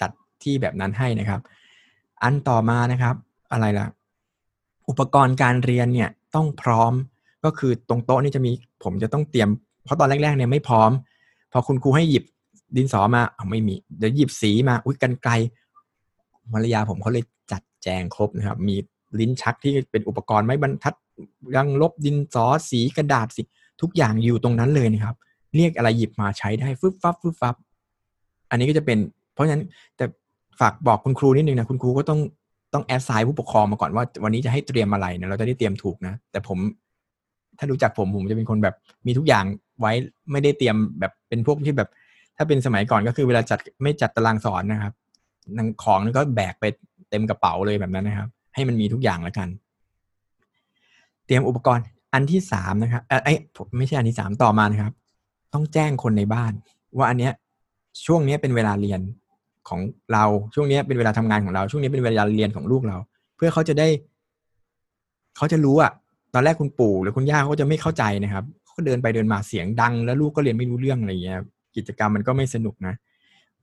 [0.00, 0.10] จัด
[0.42, 1.40] ที่แบบนั้นให้นะครับ
[2.22, 3.14] อันต่อมานะครับ
[3.52, 3.86] อะไรล่ะ
[4.88, 6.92] อุปกรณ์การเรียนเนี่ยต้องพร้อม
[7.44, 8.52] ก็คือตรงโต๊ะนี่จะมี
[8.84, 9.48] ผมจะต้องเตรียม
[9.84, 10.90] เพราะตอนแรกๆเนี่ยไม่พร้อม
[11.52, 12.24] พอคุณครูให้หยิบ
[12.76, 15.32] ดินสอมาเอาไม่มีเดี๋ยวหยิบสีมาอุ้ยกันไกล
[16.54, 18.76] ภรรยาผมเขาเลยจัดแจงครบนะครับ มี
[19.20, 20.94] ลิ้นชักที่เป็นอุปกรณ์ไม้บรรทัด
[21.56, 23.42] ยังลบดินสอสีกระดาษสิ
[23.80, 25.16] ทุกอย่างอยู่ตรงนั้นเลยนะครับ
[25.56, 27.54] เรียกอะไรหยิบมาใช้ได้ฟึบฟับฟึบฟับ
[28.50, 28.98] อันนี้ก็จะเป็น
[29.34, 29.62] เพราะฉะนั้น
[29.96, 30.04] แต่
[30.60, 32.20] ฝากบอกคุณครูนิดนึงนะคุณครูก็ต้อง
[32.74, 36.58] ต้องแอดไซน์ผู้ปกครองมาก่อนว่า วันนี้จะให้เตรียมอะไรนะเราจะได้เตรียมถูกนะ แต่ผม
[37.58, 38.74] ถ้ารู้จักผมผมจะเป็นคนแบบ
[39.06, 39.44] มีทุกอย่าง
[39.80, 39.92] ไว้
[40.32, 41.88] ไม่ได้เตรียมแบบเป็นพวกที่แบบ
[42.36, 44.94] ถ้าเป็นสมัยก่อนก็คือเวลาจัดไม่จัดตารางสอนนะครับ
[45.58, 46.64] นังของก็แบกไป
[47.10, 49.48] เต็มกระเป๋าเลยแบบนั้นนะครับ ให้มันมีทุกอย่างแล้วกัน
[51.26, 53.28] เตรียมอุปกรณ์อันที่สามนะครับเออไอ
[53.78, 54.92] ไม่ใช่อันที่สามต่อมานะครับ
[55.54, 56.52] ต้องแจ้งคนในบ้าน
[56.96, 57.32] ว่าอันเนี้ย
[58.06, 59.00] ช่วงเนี้ยเป็นเวลาเรียน
[59.68, 59.80] ของ
[60.12, 62.96] เราช่วงนี้เป็นเวลาทำงานของเรา ช่วงนี้เป็นเวลาเรียนของลูกเรา
[63.36, 63.88] เพื่อเขาจะได้
[65.36, 65.92] เขาจะรู้อะ
[66.34, 71.38] ตอนแรกคุณปู่หรือคุณย่าเขาจะไม่เข้าใจนะครับเขาเดินไปเดินมาเสียงดัง แล้วลูกก็เรียนไม่รู้เรื่องอะไรเงี้ย
[71.76, 72.94] กิจกรรมมันก็ไม่สนุกนะ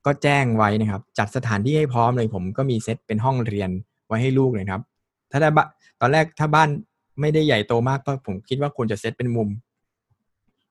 [0.06, 3.69] ก็แจ้งไว้นะครับ จัดสถานที่ให้พร้อมเลยผมก็มีเซตเป็นห้องเรียน
[4.12, 4.82] ไว้ให้ลูกเลยครับ
[5.32, 5.50] ถ้าได้
[6.02, 6.69] ตอนแรกถ้าบ้าน
[7.21, 9.50] ไม่ได้ใหญ่โตมากก็ผมคิดว่าควรจะเซตเป็นมุม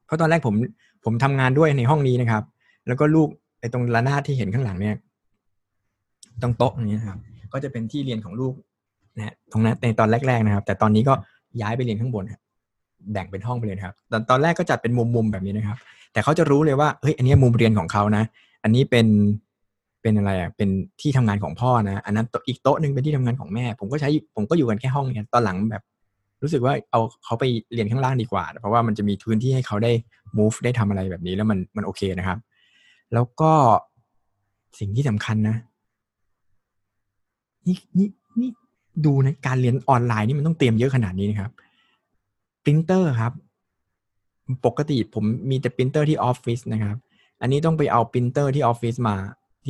[0.06, 0.54] เพราะตอนแรกผม
[1.04, 2.44] ผมทำงานด้วยในห้องนี้นะครับ
[2.86, 3.28] แล้วก็ลูก
[3.60, 4.96] ไอ้ตรงระนาดที่เห็นข้างหลังเนี่ย
[6.42, 7.18] ตรงโต๊ะนี้นะครับ
[7.52, 8.54] ก็จะเป็นที่เรียนของลูก
[9.16, 11.14] นะตรงนั้นในตอนแรก ๆนะครับ แต่ตอนนี้ก็
[11.60, 12.24] ย้ายไปเรียนข้างบน
[13.12, 15.78] แบ่งเป็นห้องไปเลยครับ ตอนตอนแรกก็จัดเป็นมุมๆแบบนี้นะครับ
[16.12, 18.24] แต่เขาจะรู้เลยว่าเฮ้ยอันนี้มุมเรียนของเขานะ
[18.62, 19.06] อันนี้เป็น
[20.02, 20.68] เป็นอะไรอะเป็น
[21.00, 25.82] ที่ทำงานของพ่อนะอันนั้นอีกโต๊ะหนึ่งเป็นที่ทำงานของแม่ ผมก็ใช้ผมก็อยู่กันแค่ห้องเนี้ตอนหลังแบบ
[26.42, 29.92] รู้สึกว่าเอาเขาไปเรียนข้างล่างดีกว่า เพราะว่ามันจะมีพื้นที่ให้เขาได้
[30.38, 32.38] move ได้ทำอะไรแบบนี้แล้วมันมันโอเคนะครับ
[33.14, 33.52] แล้วก็
[34.78, 35.56] สิ่งที่สำคัญนะ
[37.66, 38.08] นี่นี่
[38.40, 38.50] นี่
[39.06, 41.50] ดูนะการเรียนออนไลน์นี่มันต้องเตรียมเยอะขนาดนี้นะครับ
[42.64, 43.32] ปรินเตอร์ครับ
[44.66, 46.96] ปกติผมมีแต่ปรินเตอร์ที่ออฟฟิศนะครับ
[47.40, 49.16] อันนี้ต้องไปเอาปรินเตอร์ที่ออฟฟิศมา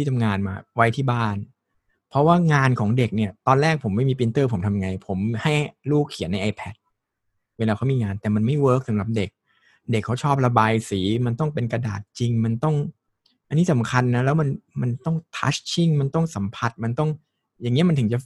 [0.01, 1.37] ที่ทำงานมาไว้ที่บ้าน
[2.11, 5.55] เพราะว่างานของเด็กเนี่ย ตอนแรกผมไม่มีปรินเตอร์ผมทำไง ผมให้
[5.91, 6.75] ลูกเขียนใน iPad
[7.59, 9.31] เวลาเขามีงานแต่มันไม่ work สำหรับเด็ก
[9.93, 12.75] เด็กเขาชอบระบายสีมันต้องเป็นกระดาษจริง มันต้อง
[13.49, 14.49] อันนี้สำคัญนะแล้วมัน
[14.81, 17.09] มันต้อง touching มันต้องสัมผัสมันต้อง
[17.63, 18.19] อย่างเงี้ยมันถึงจะ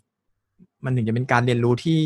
[0.84, 2.00] มันถึงจะเป็นการเรียนรู้ที่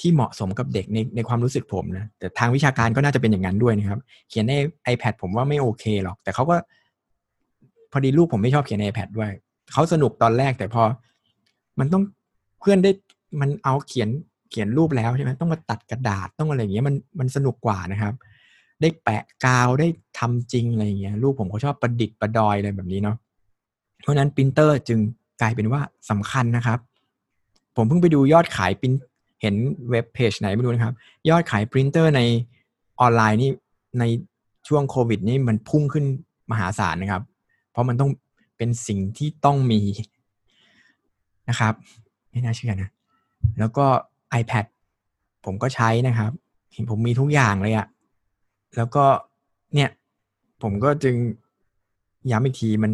[0.00, 4.54] ที่เหมาะสมกับเด็กในในความรู้สึกผมนะแต่ทางวิชาการก็น่าจะเป็นอย่างนั้นด้วยนะครับ เขียนใน
[4.92, 6.56] iPad ผมว่าไม่โอเคหรอก แต่เขาก็
[7.92, 9.30] พอดีลูกผมไม่ชอบเขียนใน iPad ด้วย
[9.72, 10.82] เขาสนุกตอนแรกแต่พอ
[11.78, 12.02] มันต้อง
[12.60, 12.90] เพื่อนได้
[13.40, 14.08] มันเอาเขียน
[14.50, 18.14] เขียนรูปแล้วใช่ไหมต้องมาตัดกระดาษต้องอะไรอย่างเงี้ยมันมันสนุกกว่านะครับ
[18.80, 23.16] ได้แปะกาวได้ทำจริงอะไรอย่างเงี้ยลูกผมเขาชอบประดิษฐ์ประดอยอะไรแบบนี้เนาะ
[24.02, 24.98] เพราะนั้นปรินเตอร์จึง
[25.40, 26.78] กลายเป็นว่าสำคัญนะครับ
[27.76, 28.92] ผมเพิ่งไปดูยอดขายปริน
[29.42, 29.54] เห็น
[29.90, 30.94] เว็บเพจไหนไม่รู้นะครับ
[31.28, 32.20] ยอดขายปรินเตอร์ใน
[33.00, 33.50] ออนไลน์นี่
[34.00, 34.04] ใน
[34.68, 36.04] ช่วงโควิดนี่มันพุ่งขึ้น
[36.50, 37.22] มหาศาลนะครับ
[37.78, 38.10] ราะมันต้อง
[38.56, 39.80] เป็นสิ่งที่ต้องมี
[41.48, 41.74] นะครับ
[42.30, 42.88] ไม่น่าเชื่อนะ
[43.58, 43.86] แล้วก็
[44.40, 44.64] iPad
[45.44, 46.32] ผมก็ใช้นะครับ
[46.72, 47.86] เห็นผมมีทุกอย่างเลยอะ
[48.76, 49.04] แล้วก็
[49.74, 49.90] เนี่ย
[50.62, 51.16] ผมก็จึง
[52.30, 52.92] ย้ำอีกทีมัน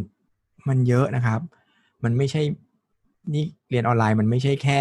[0.69, 1.41] มันเยอะนะครับ
[2.05, 2.43] มันไม่ใช่
[3.35, 4.81] นี่เรียนออนไลน์มันไม่ใช่แค่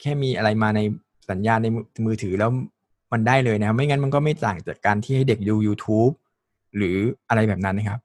[0.00, 0.80] แค่มีอะไรมาใน
[1.30, 1.66] สัญญาณใน
[2.06, 2.50] มือถือแล้ว
[3.12, 6.12] มันได้เลยนะ ไม่งั้นมันก็ไม่ต่างจากการที่ให้เด็กดู YouTube
[6.76, 6.96] หรือ
[7.28, 8.00] อะไรแบบนั้นนะครับ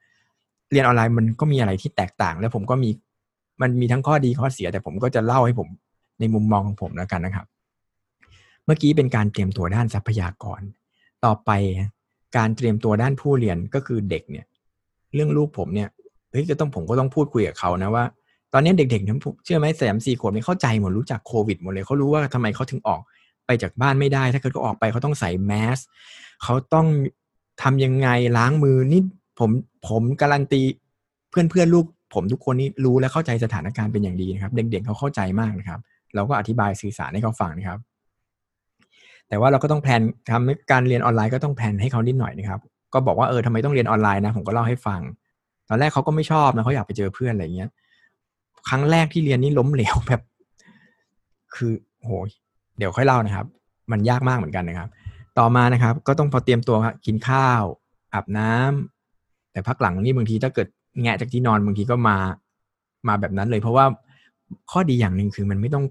[0.73, 2.89] เรียนออนไลน์มันก็มีอะไรที่แตกต่าง แล้วผมก็มี
[3.61, 5.67] มันมีทั้งข้อดีข้อเสีย แต่ผมก็จะเล่าให้ผม
[6.19, 7.45] ในมุมมองของผมแล้วกันนะครับ
[8.65, 10.61] เมื่อกี้เป็นการเตรียมตัวด้านทรัพยากร
[11.25, 11.51] ต่อไป
[12.37, 14.45] การเตรียมตัวด้านผู้เรียนก็คือเด็กเนี่ย
[15.13, 15.89] เรื่องลูกผมเนี่ย
[16.31, 18.05] เฮ้ยก็ต้องผมก็ต้องพูดคุยกับเขานะว่า
[18.53, 23.01] ตอนนี้เด็กๆนั้นเชื่อไหมแสมสี่ขวบเนี่ยเข้าใจหมดรู้จักโควิดหมดเลยเขารู้ว่าทำไมเขาถึงออก
[23.45, 25.79] ไปจากบ้านไม่ได้ ถ้าเกิดเขาออกไปเขาต้องใส่แมส
[26.43, 26.87] เขาต้อง
[27.61, 29.01] ทำยังไงล้างมือนี่
[29.39, 29.49] ผม
[29.87, 30.61] ผมการันตี
[31.29, 35.79] เพื่อนเพื่อนลูก ผมทุกคนนี่รู้และเข้าใจสถานการณ์เป็นอย่างดีนะครับ เด็ก ๆเขาเข้าใจมากนะครับ
[36.15, 37.79] เราก็อธิบายสื่อสารให้เขาฟังนะครับ
[39.29, 42.59] แต่ว่าเราก็ต้องแผนทำการเรียนออนไลน์ก็ต้องแผนให้เขานิดหน่อยนะครับ
[42.93, 45.01] ก็บอกว่าเออทำไมต้องเรียนออนไลน์นะ ผมก็เล่าให้ฟัง
[45.69, 47.69] ตอนแรกเขาก็ไม่ชอบนะเขาอยากไปเจอเพื่อนอะไรเงี้ย
[48.69, 50.21] ครั้งแรกที่เรียนนี่ล้มเหลวแบบ
[51.55, 52.09] คือโห
[52.77, 53.45] เดี๋ยวค่อยเล่านะครับ
[53.91, 54.89] มันยากมากเหมือนกันนะครับ
[55.39, 57.63] ต่อมานะครับ ก็ต้องพอเตรียมตัวกินข้าว
[58.13, 58.92] อาบน้ำ
[59.53, 60.67] แต่พักหลังนี่บางทีถ้าเกิด
[61.01, 62.17] แงะจากที่นอนบางทีก็มา
[63.07, 63.85] มาแบบนั้นเลย เพราะว่า
[64.71, 65.85] ข้อดีอย่างหนึ่งคือมันไม่ต้อง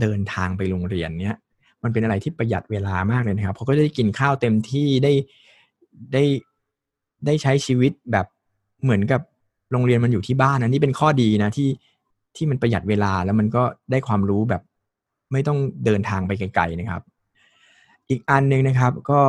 [0.00, 1.36] เดินทางไปโรงเรียนเนี้ย
[1.82, 5.12] มันเป็นอะไรที่ประหยัดเวลามากเลยนะครับเพราะก็ได้กินข้าวเต็มที่ได้
[6.12, 6.22] ได้
[7.26, 8.26] ได้ใช้ชีวิตแบบ
[8.82, 9.20] เหมือนกับ
[9.72, 11.68] โรงเรียนมันอยู่ที่บ้านนะนี่เป็นข้อดีนะที่
[12.36, 14.62] ที่มันประหยัดเวลาแล้วมันก็ได้ความรู้แบบ
[15.32, 17.02] ไม่ต้องเดินทางไปไกลๆนะครับ
[18.08, 19.20] อีกอันหนึ่งนะครับก็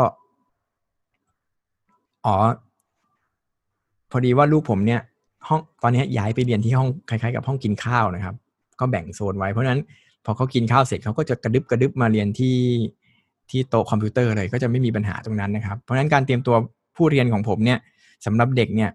[2.25, 2.35] อ๋อ
[4.11, 5.01] พอดีว่าลูกผมเนี่ย
[5.47, 8.35] ห้องตอนนี้ย้ายไปเรียนที่ห้องคล้ายๆกับห้องกินข้าวนะครับ
[8.79, 9.81] ก็แบ่งโซนไว้เพราะฉะนั้น
[10.25, 12.57] พอเขากินข้าวเสร็จเขาก็จะกระดึบกระดึบมาเรียนที่
[13.49, 16.55] ที่โต๊ะคอมพิวเตอร์เลยก็จะไม่มีปัญหาตรงนั้นนะครับ เพราะฉะนั้นการเตรียมตัว
[16.95, 17.79] ผู้เรียนของผมเนี่ย
[18.25, 18.91] สำหรับเด็กเนี่ย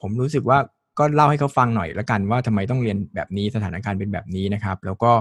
[0.00, 0.58] ผมรู้สึกว่า
[0.98, 5.12] ก็เล่าให้เขาฟังหน่อยละกันว่าทำไมต้องเรียนแบบนี้สถานการณ์เป็นแบบนี้นะครับ แล้วก็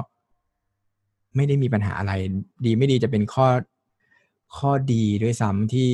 [1.36, 2.13] ไม่ได้มีปัญหาอะไร
[2.66, 3.48] ดีไม่ดีจะเป็นข้อ
[4.58, 5.92] ข้อดีด้วยซ้ำที่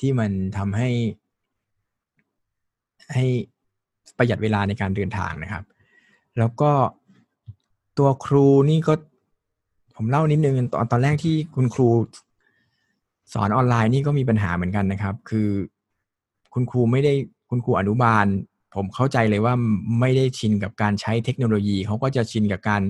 [0.00, 0.88] ที่มันทำให้
[3.14, 3.26] ให้
[4.18, 5.64] ประหยัดเวลาในการเดินทางนะครับ
[6.38, 6.70] แล้วก็
[7.98, 8.94] ตัวครูนี่ก็
[9.96, 11.88] ผมเล่านิดนึงตอนตอนแรกที่คุณครู
[13.32, 15.48] สอนออนไลน์นี่ก็มีปัญหาเหมือนกันนะครับ คือ
[16.54, 17.12] คุณครูไม่ได้
[17.50, 18.26] คุณครูอนุบาล
[18.76, 19.54] ผมเข้าใจเลยว่า
[20.00, 22.82] ไม่ได้ชินกับการใช้เทคโนโลยี เขาก็จะชินกับการ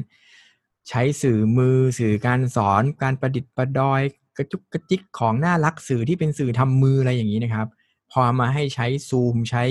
[0.89, 4.01] ใช้สื่อมือ สื่อการสอน การประดิษฐ์ประดอย
[4.37, 7.69] กระจุกกระจิกของน่ารักสื่อที่เป็นสื่อทำมืออะไรอย่างนี้นะครับ
[8.13, 9.65] พอมาให้ใช้ซูมใช้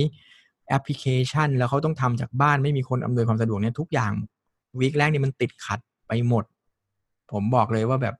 [0.72, 4.12] แอปพลิเคชัน แล้วเขาต้องทำจากบ้านไม่มีคนอำนวยความสะดวกเนี่ยทุกอย่าง
[4.80, 6.44] วีคแรกนี่มันติดขัดไปหมด
[7.32, 8.16] ผมบอกเลยว่าแบบ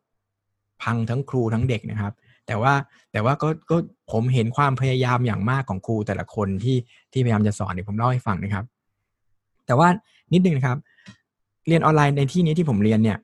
[0.84, 2.14] พังทั้งครูทั้งเด็กนะครับ
[2.48, 2.74] แต่ว่า
[3.12, 3.78] แต่ว่าก็ก็
[4.12, 6.78] ผมเห็นความพยายามอย่างมากของครูแต่ละคนที่
[7.12, 8.66] ที่พยายามจะสอนเนี่ยผมเล่าให้ฟังนะครับ
[9.66, 9.88] แต่ว่า
[10.34, 10.78] นิดนึงนะครับ
[11.68, 13.18] เรียนออนไลน์ในที่นี้ที่ผมเรียนเนี่ย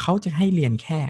[0.00, 1.00] เขาจะให้เรียนแค่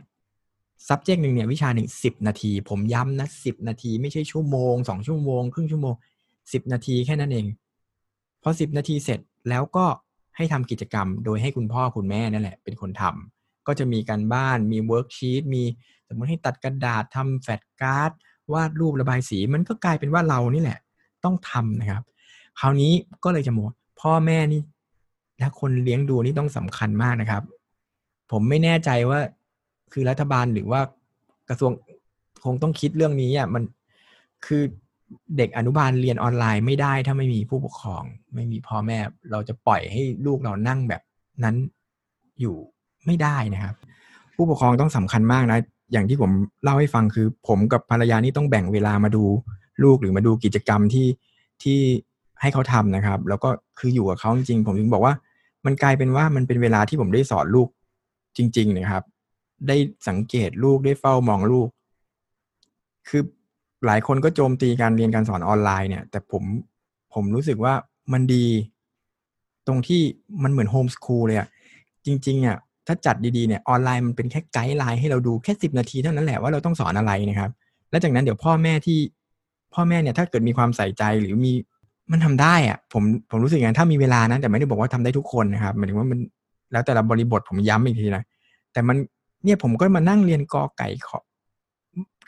[0.88, 5.94] subject หนึ่งเนี่ยวิชาหนึ่งสิบนาที ผมย้ำนะสิบนาที ไม่ใช่ชั่วโมงสองชั่วโมง ครึ่งชั่วโมง
[6.52, 7.46] สิบนาทีแค่นั้นเอง
[8.42, 9.86] พอสิบนาทีเสร็จแล้วก็
[10.36, 15.62] ให้ทำกิจกรรม โดยให้คุณพ่อคุณแม่นั่นแหละเป็นคนทำก็จะมีการบ้านมี worksheet มี
[16.08, 18.12] สมมติให้ตัดกระดาษทำ flashcard
[18.52, 20.78] วาดรูประบายสี มันก็กลายเป็นว่าเรานี่แหละ
[21.24, 22.02] ต้องทำนะครับ
[22.60, 22.92] คราวนี้
[23.24, 24.62] ก็เลยจะบอกพ่อแม่นี่
[25.38, 27.42] และคนเลี้ยงดูนี่ต้องสำคัญมากนะครับ
[28.30, 29.20] ผมไม่แน่ใจว่า
[29.92, 30.80] คือรัฐบาลหรือว่า
[31.48, 31.72] กระทรวง
[32.44, 33.62] คงต้องคิดเรื่องนี้อะมัน
[34.46, 34.62] คือ
[35.36, 38.02] เด็กอนุบาลเรียนออนไลน์ไม่ได้ถ้าไม่มีผู้ปกครอง
[38.34, 38.98] ไม่มีพ่อแม่
[39.30, 41.02] เราจะปล่อยให้ลูกเรานั่งแบบ
[41.44, 41.56] นั้น
[42.40, 42.56] อยู่
[43.06, 43.74] ไม่ได้นะครับ
[44.36, 45.58] ผู้ปกครองต้องสำคัญมากนะ
[45.92, 46.30] อย่างที่ผม
[46.64, 49.24] เล่าให้ฟังคือ ผมกับภรรยานี่ต้องแบ่งเวลามาดู
[49.82, 51.08] ลูกหรือมาดูกิจกรรมที่
[51.62, 51.78] ที่
[52.40, 53.48] ให้เขาทำนะครับ แล้วก็
[53.78, 55.14] คืออยู่กับเขาจริงๆผมถึงบอกว่า
[55.64, 57.68] มันกลายเป็นว่ามันเป็นเวลาที่ผมได้สอนลูก
[58.36, 59.04] จริง ๆ นะครับ
[59.68, 59.76] ได้
[60.08, 61.68] สังเกตลูกได้เฝ้ามองลูก
[63.08, 63.22] คือ
[63.86, 66.44] หลายคนก็โจมตีการเรียนการสอนออนไลน์เนี่ย แต่ผม
[67.14, 67.74] ผมรู้สึกว่า
[68.12, 68.46] มันดี
[69.66, 70.02] ตรงที่
[70.42, 71.48] มันเหมือนโฮมสคูลเลยอะ
[72.06, 77.50] จริงๆอะถ้าจัดดีๆเนี่ยออนไลน์มันเป็นแค่ไกด์ไลน์ให้เราดูแค่สิบนาทีเท่านั้นแหละว่าเราต้องสอนอะไรนะครับ
[77.90, 78.98] แล้วจากนั้นเดี๋ยวพ่อแม่ที่
[79.74, 81.52] พ่อแม่เนี่ยถ้าเกิดมีความใส่ใจหรือมี
[82.12, 86.18] มันทำได้อะผมผมรู้สึกอย่างถ้ามีเวลานะแต่ไม่ได้บอกว่าทำได้ทุกคนนะครับหมายถึงว่ามัน
[86.72, 88.24] แล้วแต่ละบริบทผมย้ำอีกทีนะ
[88.72, 88.96] แต่มัน
[89.44, 91.18] เนี่ยผมก็มานั่งเรียนกอไก่ขอ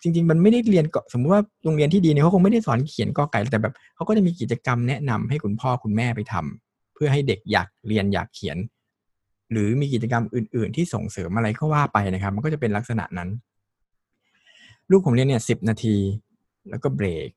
[0.04, 8.56] จริง ๆ มันไม่ได้เรียนก็สมมติว่าโรงเรียนที่ดีเนี่ยเขาคงไม่ได้สอนเขียนกอไก่แต่แบบเขาก็จะมีกิจกรรมแนะนำให้คุณพ่อคุณแม่ไปทำเพื่อให้เด็กอยากเรียนอยากเขียน
[9.52, 13.28] หรือมีกิจกรรมอื่น ๆ ที่ส่งเสริมอะไรก็ว่าไปนะครับ มันก็จะเป็นลักษณะนั้น
[14.90, 15.96] ลูกผมเรียนเนี่ยสิบนาที
[16.70, 17.28] แล้วก็เบรก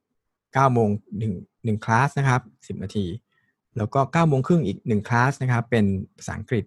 [0.53, 1.33] เก้าโมงหนึ่ง
[1.65, 3.05] หนึ่งคลาสนะครับสิบนาที
[3.77, 5.85] แล้วก็เก้าโมงครึ่งอีกหนึ่งคลาสนะครับ เป็น
[6.17, 6.65] ภาษาอังกฤษ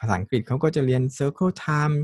[0.00, 1.94] ภาษาอังกฤษเขาก็จะเรียน circle time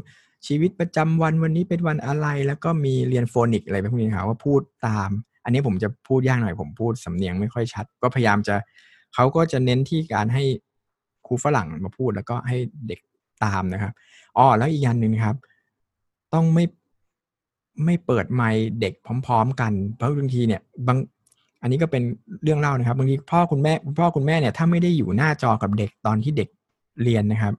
[0.47, 5.11] ชีวิตประจำวันวันนี้เป็นวันอะไร แล้วก็มีเรียนโฟนิกอะไรพวกนี้ครับว่าพูดตาม
[5.45, 8.55] อันนี้ผมจะพูดยากหน่อยผมพูดสำเนียงไม่ค่อยชัด ก็พยายามจะ
[9.15, 10.45] เขาก็จะเน้นที่การให้
[11.27, 12.57] ครูฝรั่งมาพูดแล้วก็ให้
[12.89, 13.01] เด็ก
[13.45, 13.93] ตามนะครับ
[14.37, 15.37] อ๋อแล้วอีกอย่างหนึ่งครับ
[16.35, 16.65] ต้องไม่
[17.85, 18.95] ไม่เปิดไมค์เด็ก
[19.27, 20.99] พร้อม ๆ กัน เพราะบางทีเนี่ยบาง
[21.63, 22.03] อันนี้ก็เป็น
[22.43, 26.49] เรื่องเล่านะครับบางทีพ่อคุณแม่พ่อคุณแม่เนี่ยถ้าไม่ได้อยู่หน้าจอกับเด็กตอนที่เด็ก
[27.03, 27.55] เรียนนะครับ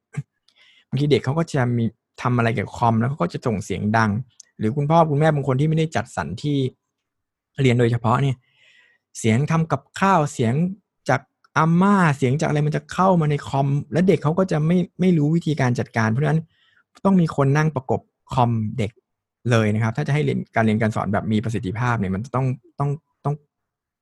[0.89, 1.85] บางทีเด็กเขาก็จะมี
[2.21, 4.11] ทำอะไรกับคอมแล้วเขาก็จะส่งเสียงดัง
[4.59, 6.57] หรือคุณพ่อคุณแม่บางคนที่ไม่ได้จัดสรรที่
[7.61, 8.35] เรียนโดยเฉพาะเนี่ย
[9.19, 10.53] เสียงทำกับข้าวเสียง
[11.09, 11.21] จาก
[11.57, 16.41] อาม่าเสียงจากอะไรมันจะเข้ามาในคอม แล้วเด็กเขาก็จะไม่ไม่รู้วิธีการจัดการ เพราะฉะนั้น
[17.05, 18.01] ต้องมีคนนั่งประกบ
[18.33, 18.91] คอมเด็ก
[19.51, 22.45] เลยนะครับ ถ้าจะให้เรียนการเรียนการสอนแบบมีประสิทธิภาพเนี่ยมันต้อง
[22.79, 22.89] ต้อง
[23.25, 23.35] ต้อง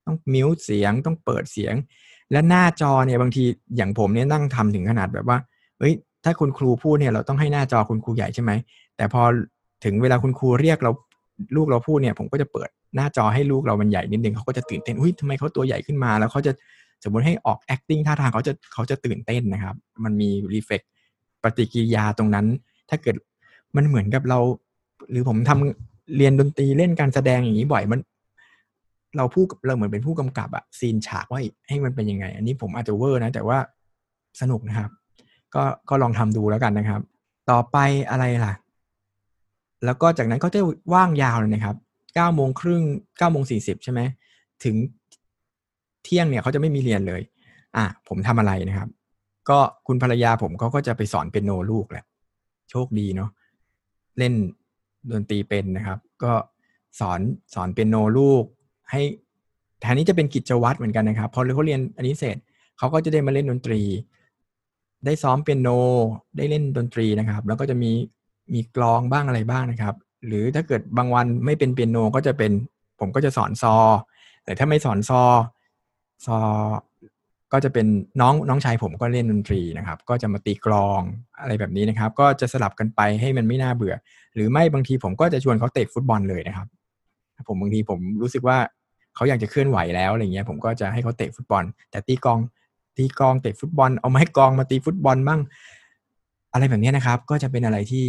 [0.06, 1.74] ต้องมิวเสียงต้องเปิดเสียง
[2.32, 3.44] และหน้าจอเนี่ยบางที
[3.78, 5.38] อย่างผมเนี่ยนั่งทำถึงขนาดแบบว่า
[5.80, 5.94] เฮ้ย
[6.26, 8.52] ถ้าคุณครูพูดเนี่ยเราต้องให้หน้าจอคุณครูใหญ่ใช่ไหม
[8.98, 9.22] แต่พอ
[9.84, 10.92] ถึงเวลาคุณครูเรียกเรา
[11.56, 16.52] ลูกเราพูดเนี่ย ผมก็จะเปิดหน้าจอให้ลูกเรามันใหญ่นิดนึงเขาก็จะตื่นเต้นอุ้ยทำไมเขาตัวใหญ่ขึ้นมา แล้วเขาจะ
[17.04, 20.82] สมมติให้ออก acting ท่าทางเขาจะเขาจะตื่นเต้นนะครับ มันมีรีเฟก
[21.44, 22.46] ปฏิกิริยาตรงนั้น
[22.90, 23.16] ถ้าเกิด
[23.76, 24.40] มันเหมือนกับเรา
[25.12, 28.00] หรือผมทำเรียนดนตรีเล่นการแสดงอย่างนี้บ่อยมัน
[29.18, 33.58] เราพูดเราเหมือนเป็นผู้กำกับอะซีนฉากว่าให้มันเป็นยังไง อันนี้ผมอาจจะเวอร์นะ แต่ว่า
[34.42, 34.92] สนุกนะครับ
[35.56, 37.02] ก็ก็ลองทำดูแล้วกันนะครับ
[37.50, 37.78] ต่อไป
[38.10, 38.54] อะไรล่ะ
[39.86, 40.60] แล้วก็จากนั้นก็จะ
[40.94, 41.76] ว่างยาวเลยนะครับ
[42.16, 42.84] เก้าโมงครึ่ง
[43.18, 44.02] เก้าโมงสี่สิบใช่ไหม
[44.64, 44.76] ถึง
[46.04, 47.22] เที่ยงเนี่ยเขาจะไม่มีเรียนเลย
[47.78, 48.90] อะผมทำอะไรนะครับ
[49.50, 52.06] ก็คุณภรรยาผมเขาก็จะไปสอนเปียโนลูกแหละ
[52.70, 53.30] โชคดีเนาะ
[54.18, 54.34] เล่น
[55.12, 56.34] ดนตรีเป็นนะครับ ก็
[57.00, 57.20] สอน
[57.54, 58.44] สอนเปียโนลูก
[58.92, 59.02] ให้
[59.82, 62.38] แทนนี้จะเป็นกิจวัตรเหมือนกันนะครับ พอเขาเรียนอันนี้เสร็จ
[62.78, 63.82] เขาก็จะได้มาเล่นดนตรี
[65.06, 65.70] ได้ซ้อมเปียโน
[66.38, 67.92] ได้เล่นดนตรีนะครับ แล้วก็จะมี
[68.54, 69.96] มีกลองบ้างอะไรบ้างนะครับ
[70.28, 72.52] หรือถ้าเกิดบางวันไม่เป็นเปียโนก็จะเป็น
[73.00, 73.76] ผมก็จะสอนซอ
[74.46, 75.24] แต่ถ้าไม่สอนซอ
[76.26, 76.38] ซอ
[77.54, 77.88] ก็จะเป็น
[78.22, 81.02] น้องน้องชายผมก็เล่นดนตรีนะครับ ก็จะมาตีกลอง
[81.42, 83.96] อะไรแบบนี้นะครับ ก็จะสลับกันไปให้มันไม่น่าเบื่อ
[84.36, 86.68] หรือไม่บางทีผมก็จะชวนเขาเตะฟุตบอลเลยนะครับ
[87.48, 88.58] ผมบางทีผมรู้สึกว่า
[89.16, 92.40] เขาอยากจะเคลื่อนไหวแล้วอะไรเงี้ยผมก็จะให้เขาเตะฟุตบอล แต่ตีกลอง
[92.98, 95.40] ตีกองเตะฟุตบอลเอาไม้กองมาตีฟุตบอลบ้าง
[96.54, 98.08] อะไรแบบนี้นะครับ ก็จะเป็นอะไรที่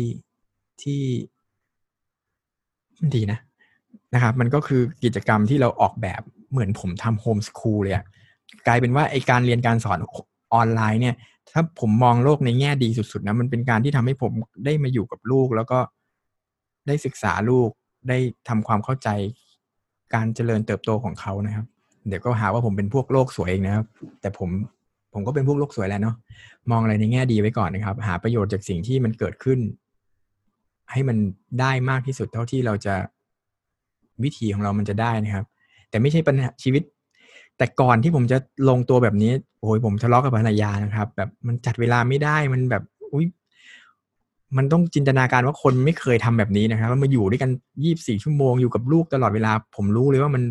[0.83, 1.01] ที่
[3.14, 3.38] ดีนะ
[4.14, 6.20] นะครับ มันก็คือกิจกรรมที่เราออกแบบ
[6.51, 8.05] เหมือนผมทำโฮมสคูลเลยอะ
[8.66, 9.99] กลายเป็นว่าไอการเรียนการสอน
[10.55, 11.14] ออนไลน์เนี่ย
[11.53, 14.33] ถ้าผมมองโลกในแง่ดีสุดๆนะมันเป็นการที่ทำให้ผม
[14.64, 15.79] ได้มาอยู่กับลูก แล้วก็
[16.87, 17.70] ได้ศึกษาลูก
[18.09, 18.18] ได้
[18.49, 19.09] ทำความเข้าใจ
[20.14, 21.66] การเจริญเติบโตของเขานะครับ
[22.09, 23.87] เดี๋ยวก็หาว่าผมเป็นพวกโลกสวยเองนะครับ
[24.20, 24.51] แต่ผม
[25.17, 26.17] ผมก็เป็นพวกโลกสวยแล้วเนาะ
[26.71, 29.59] มองอะไรในแง่ดีไว้ก่อนนะครับ หาประโยชน์จากสิ่งที่มันเกิดขึ้น
[30.93, 31.17] ให้มัน
[31.61, 32.95] ได้มากที่สุดเท่าที่เราจะ
[34.23, 35.45] วิธีของเรามันจะได้นะครับ
[35.91, 36.83] แต่ไม่ใช่ปัญหาชีวิต
[37.59, 43.27] แต่ก่อนที่ผมจะลงตัวแบบนี้โอ้ยผมทะเลาะกับภรรยานะครับ แบบมันจัดเวลาไม่ได้มันแบบอุ้ย
[44.57, 47.51] มันต้องจินตนาการว่าคนไม่เคยทำแบบนี้นะครับมันมาอยู่ด้วยกัน
[47.83, 50.43] ยี่บสี่ชั่วโมงอยู่กับลูกตลอดเวลา ผมรู้เลยว่ามัน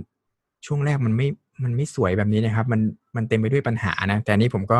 [0.65, 1.27] ช่วงแรกมันไม่
[1.63, 2.81] มันไม่สวยแบบนี้นะครับ มัน
[3.15, 4.79] มันเต็มไปด้วยปัญหานะ แต่นี้ผมก็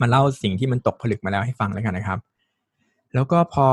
[0.00, 2.18] มาเล่าสิ่งที่มันตกผลึกมาแล้วให้ฟังแล้วกันนะครับ
[3.14, 3.66] แล้วก็พอ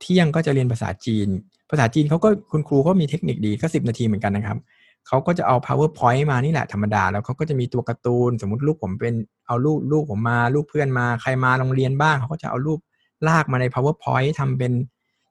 [0.00, 1.28] เที่ยงก็จะเรียนภาษาจีน
[1.70, 4.58] ภาษาจีนเขาก็คุณครูก็มีเทคนิคดีก็สิบนาทีเหมือนกันนะครับ
[5.06, 9.14] เขาก็จะเอา powerpoint มานี่แหละธรรมดา แล้วเขาก็จะมีตัวการ์ตูน สมมติลูกผมเป็น
[9.46, 12.80] เอาลูกลูกผมมา ลูกเพื่อนมาใครมาโรงเรียนบ้างเขาก็จะเอารูป
[13.28, 14.72] ลากมาใน powerpoint ทำเป็น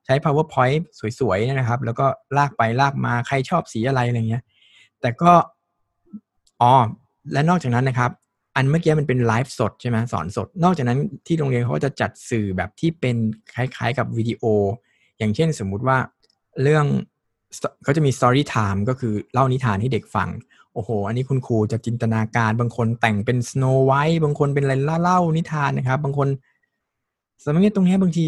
[0.06, 0.82] ใช้ powerpoint
[1.20, 2.06] สวยๆนะครับ แล้วก็
[2.38, 4.44] ลากไปลากมาใครชอบสีอะไรอะไรเงี้ย
[5.02, 5.34] แต่ก็
[6.62, 6.74] อ๋อ
[7.34, 8.12] และนอกจากนั้นนะครับ
[8.56, 13.16] อันเมื่อกี้มันเป็นไลฟ์สดใช่ไหมสอนสด นอกจากนั้นที่โรงเรียนเขาจะจัดสื่อแบบที่เป็น
[13.54, 14.44] คล้ายๆ กับวิดีโอ
[15.18, 15.98] อย่างเช่นสมมุติว่า
[16.64, 16.86] เรื่อง
[17.84, 20.30] เขาจะมี story time ก็คือเล่านิทานให้เด็กฟัง
[20.74, 26.28] โอ้โห อันนี้คุณครูจะจินตนาการบางคนแต่งเป็น Snow White บางคนเป็นอะไรเล่านิทานนะครับ บางคน
[27.44, 28.24] สมัยตรงนี้บางที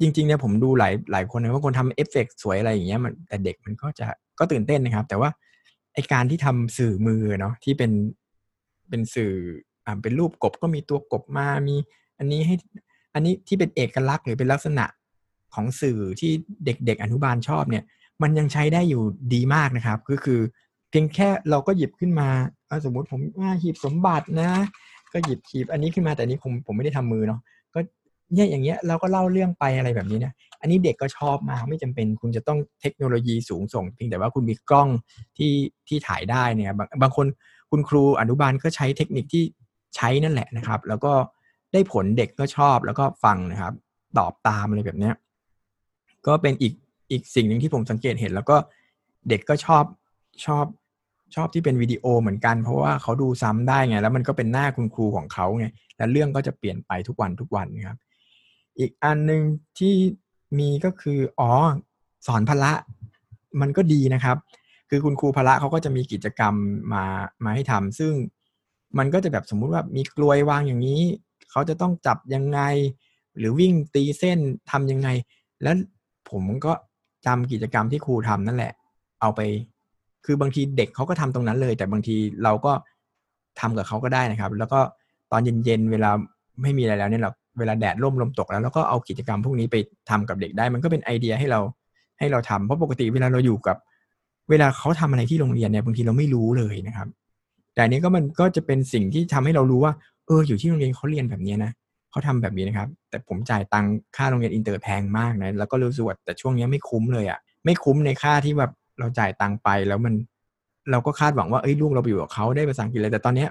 [0.00, 4.04] จริงๆเนี่ยผมดูหลายหลายคนนะบาคนทำเอฟเฟกสวยอะไรอย่างเงี้ยมันแต่เด็กมันก็จะ
[4.38, 5.28] ก็ตื่นเต้นนะครับ แต่ว่า
[5.96, 7.92] ไอการที่ทำสื่อมือเนาะที่เป็น
[8.88, 9.32] เป็นสื่อ
[9.86, 11.76] อ่าเป็นรูปกบก็มีตัวกบมามี
[12.18, 12.54] อันนี้ให้
[13.14, 14.84] อันนี้ที่เป็นเอกลักษณ์หรือเป็นลักษณะ
[15.54, 16.30] ของสื่อที่
[16.64, 17.84] เด็ก ๆ อนุบาลชอบเนี่ย
[18.22, 19.02] มันยังใช้ได้อยู่
[19.34, 20.40] ดีมากนะครับ ก็คือ
[20.90, 22.28] เพียงแค่เราก็หยิบขึ้นมา
[22.84, 24.50] สมมุติผมว่าหีบสมบัตินะ
[25.12, 27.40] ก็หยิบหีบอันนี้ขึ้นมาแต่นี้ผมผมไม่ได้ทำมือเนาะ
[27.74, 27.80] ก็
[28.34, 30.32] เนี่ยอย่างเงี้ยเราก็เล่าเรื่องไปอะไรแบบนี้นะ
[30.66, 34.88] อันนี้เด็กก็ชอบมากไม่จำเป็นคุณจะต้องเทคโนโลยีสูงส่งเพียงแต่ว่าคุณมีกล้อง
[35.38, 35.52] ที่
[35.88, 37.26] ที่ถ่ายได้เนี่ยบางบางคน
[37.70, 39.44] คุณครูอนุบาลก็ใช้เทคนิคที่
[39.96, 41.12] ใช้นั่นแหละนะครับ แล้วก็
[41.72, 43.72] ได้ผลเด็กก็ชอบแล้วก็ฟังนะครับ
[44.18, 45.14] ตอบตามอะไรแบบเนี้ย
[46.26, 46.72] ก็เป็นอีก
[47.10, 48.56] อีกสิ่งหนึ่งที่ผมสังเกตเห็น แล้วก็
[49.28, 49.84] เด็กก็ชอบ
[50.44, 50.66] ชอบ
[51.34, 57.98] ชอบที่เป็นวิดีโอเหมือนกัน เพราะว่าเขาดูซ้ำได้ไง แล้วมันก็เป็นหน้าคุณครูของเขาไงแล้วเรื่องก็จะเปลี่ยนไปทุกวันทุกวันนะครับ
[58.78, 59.42] อีกอันหนึ่ง
[59.78, 59.94] ที่
[60.58, 61.50] มีก็คืออ๋อ
[62.26, 62.72] สอนพละ
[63.60, 64.36] มันก็ดีนะครับ
[64.90, 66.54] คือคุณครูพละเขาก็จะมีกิจกรรม
[66.92, 67.04] มา
[67.44, 68.12] มาให้ทำซึ่ง
[68.98, 71.02] มันก็จะแบบสมมุติว่ามีกลวยวางอย่างนี้
[71.50, 72.60] เขาจะต้องจับยังไง
[73.38, 74.38] หรือวิ่งตีเส้น
[74.70, 75.08] ทํำยังไง
[75.62, 75.74] แล้ว
[76.30, 76.72] ผมก็
[77.26, 78.72] จำกิจกรรมที่ครูทำนั่นแหละ
[79.20, 79.40] เอาไป
[80.24, 82.72] คือบางทีเด็กเขาก็ทำตรงนั้นเลย แต่บางทีเราก็
[83.60, 84.80] ทำกับเขาก็ได้นะครับ แล้วก็
[85.32, 86.10] ตอนเย็นๆเวลา
[86.62, 89.76] ไม่มีอะไรแล้วเนี่ยเรา เวลาแดดร่มลมตกแล้วแล้วก็เอากิจกรรมพวกนี้ไป
[90.10, 91.60] ทำกับเด็กได้ มันก็เป็นไอเดียให้เรา
[92.18, 93.76] ให้เราทำเพราะปกติเวลาเราอยู่กับ
[94.50, 97.08] เวลาเขาทำอะไรที่โรงเรียนเนี่ยบางทีเราไม่รู้เลยนะครับ
[97.74, 99.92] แต่นี้ก็มันก็จะเป็นสิ่งที่ทำให้เรารู้ว่า
[100.26, 101.70] เอออยู่ที่โรงเรียนเขาเรียนแบบนี้นะ
[102.10, 103.86] เขาทำแบบนี้นะครับ แต่ผมจ่ายตัง
[104.16, 110.14] ค่าโรงเรียนอินเตอร์แพงมากนะแล้วก็รู้สึกว่าแต่ช่วงนี้ไม่คุ้มเลยอ่ะไม่คุ้มในค่าที่แบบเราจ่ายตังไปแล้วมัน
[110.90, 113.48] เราก็คาดหวังว่าเอ้ยลูกเราไปอยู่กับเขาได้ภาษาอังกฤษเลยแต่ตอนเนี้ย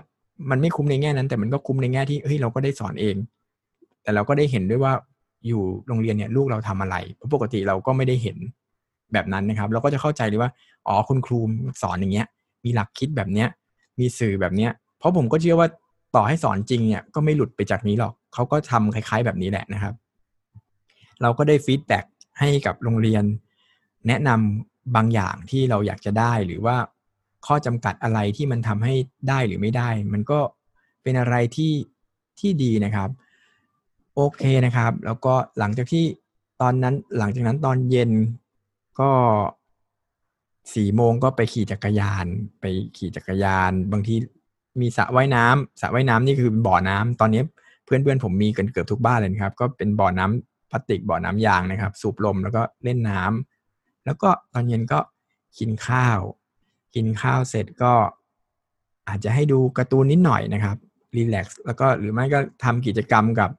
[0.49, 3.15] มันไม่คุ้มในแง่นั้น แต่มันก็คุ้มในแง่ที่เฮ้ยเราก็ได้สอนเอง
[4.05, 4.93] แต่เราก็ได้เห็นด้วยว่า
[5.47, 8.37] อยู่โรงเรียนเนี่ยลูกเราทำอะไรเพราะปกติเราก็ไม่ได้เห็น
[9.13, 10.51] แบบนั้นนะครับ เราก็จะเข้าใจเลยว่า
[10.87, 11.39] อ๋อคุณครู
[11.81, 12.27] สอนอย่างเงี้ย
[12.65, 13.47] มีหลักคิดแบบเนี้ย
[13.99, 15.67] มีสื่อแบบเนี้ย เพราะผมก็เชื่อว่า
[16.15, 19.93] ต่อให้สอนจริงเนี่ยก็ไม่หลุดไปจากนี้หรอกเขาก็ทำคล้าย ๆ แบบนี้แหละนะครับ
[21.21, 22.05] เราก็ได้ feedback
[22.39, 23.23] ให้กับโรงเรียน
[24.07, 26.75] แนะนำบางอย่างที่เราอยากจะได้หรือว่า
[27.45, 28.93] ข้อจำกัดอะไรที่มันทำให้
[29.29, 30.39] ได้หรือไม่ได้ มันก็
[31.03, 31.73] เป็นอะไรที่
[32.39, 33.09] ที่ดีนะครับ
[34.15, 36.05] โอเคนะครับ แล้วก็หลังจากที่
[36.61, 38.11] ตอนนั้นหลังจากนั้นตอนเย็น
[38.99, 39.11] ก็
[40.73, 42.25] สี่โมงก็ไปขี่จักรยาน
[42.61, 42.65] ไป
[42.97, 44.15] ขี่จักรยาน บางที
[44.81, 47.41] มีสระว่ายน้ำสระว่ายน้ำนี่คือบ่อน้ำตอนนี้
[47.85, 54.99] เพื่อนเพื่อนผมมีกันเกือบทุกบ้านเลยครับ ก็เป็นบ่อน้ำพลาสติกบ่อน้ำยางนะครับ สูบลมแล้วก็เล่นน้ำแล้วก็ตอนเย็นก็
[55.59, 56.19] กินข้าว
[56.95, 57.93] กินข้าวเสร็จก็
[59.07, 60.77] อาจจะให้ดูการ์ตูนนิดหน่อยนะครับ
[61.15, 63.49] รีแลกซ์แล้วก็หรือไม่ก็ทำกิจกรรมกับ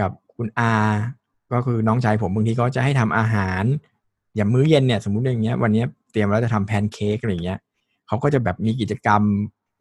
[0.00, 0.72] กับคุณอา
[1.52, 3.64] ก็คือน้องชายผมบางทีก็จะให้ทำอาหาร
[4.36, 7.58] อย่างมื้อเย็นเนี่ย สมมุติอย่างเงี้ย วันนี้เตรียมแล้วจะทำแพนเค้กอะไรเงี้ย
[8.08, 9.22] เขาก็จะแบบมีกิจกรรม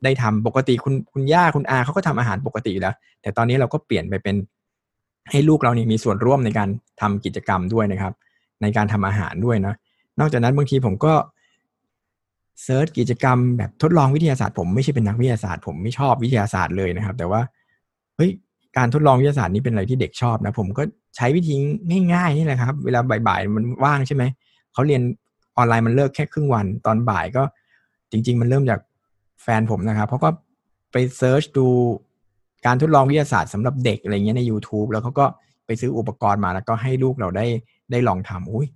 [0.03, 4.35] ได้ทำปกติคุณคุณย่าคุณอาเขาก็ทำอาหารปกติแล้ว แต่ตอนนี้เราก็เปลี่ยนไปเป็น
[5.31, 6.69] ให้ลูกเราเนี่ยมีส่วนร่วมในการ
[7.01, 8.13] ทำกิจกรรมด้วยนะครับ
[8.61, 9.73] ในการทำอาหารด้วยนะ
[10.19, 11.13] นอกจากนั้นบางทีผมก็
[12.63, 17.41] search กิจกรรมแบบทดลองวิทยาศาสตร์ผมไม่ใช่เป็นนักวิทยาศาสตร์ผมไม่ชอบวิทยาศาสตร์เลยนะครับ แต่ว่า
[18.15, 18.31] เฮ้ย
[18.77, 20.83] การทดลองวิทยาศาสตร์นี่เป็นอะไรที่เด็กชอบนะผมก็
[21.15, 21.53] ใช้วิธี
[22.13, 24.23] ง่ายๆนี่แหละครับ เวลาบ่ายๆมันว่างใช่ไหม
[24.73, 25.01] เขาเรียน
[25.57, 27.43] ออนไลน์มันเลิกแค่ครึ่งวัน ตอนบ่ายก็
[28.11, 28.79] จริง ๆ มันเริ่มจาก
[29.43, 30.29] แฟนผมนะครับเขาก็
[30.91, 31.67] ไป search ดู
[32.65, 35.25] การทดลองวิทยาศาสตร์สำหรับเด็กอะไรเงี้ยใน YouTube แล้วเขาก็
[35.65, 37.45] ไปซื้ออุปกรณ์มาแล้วก็ให้ลูกเราได้
[37.91, 38.67] ได้ลองทำอุ้ย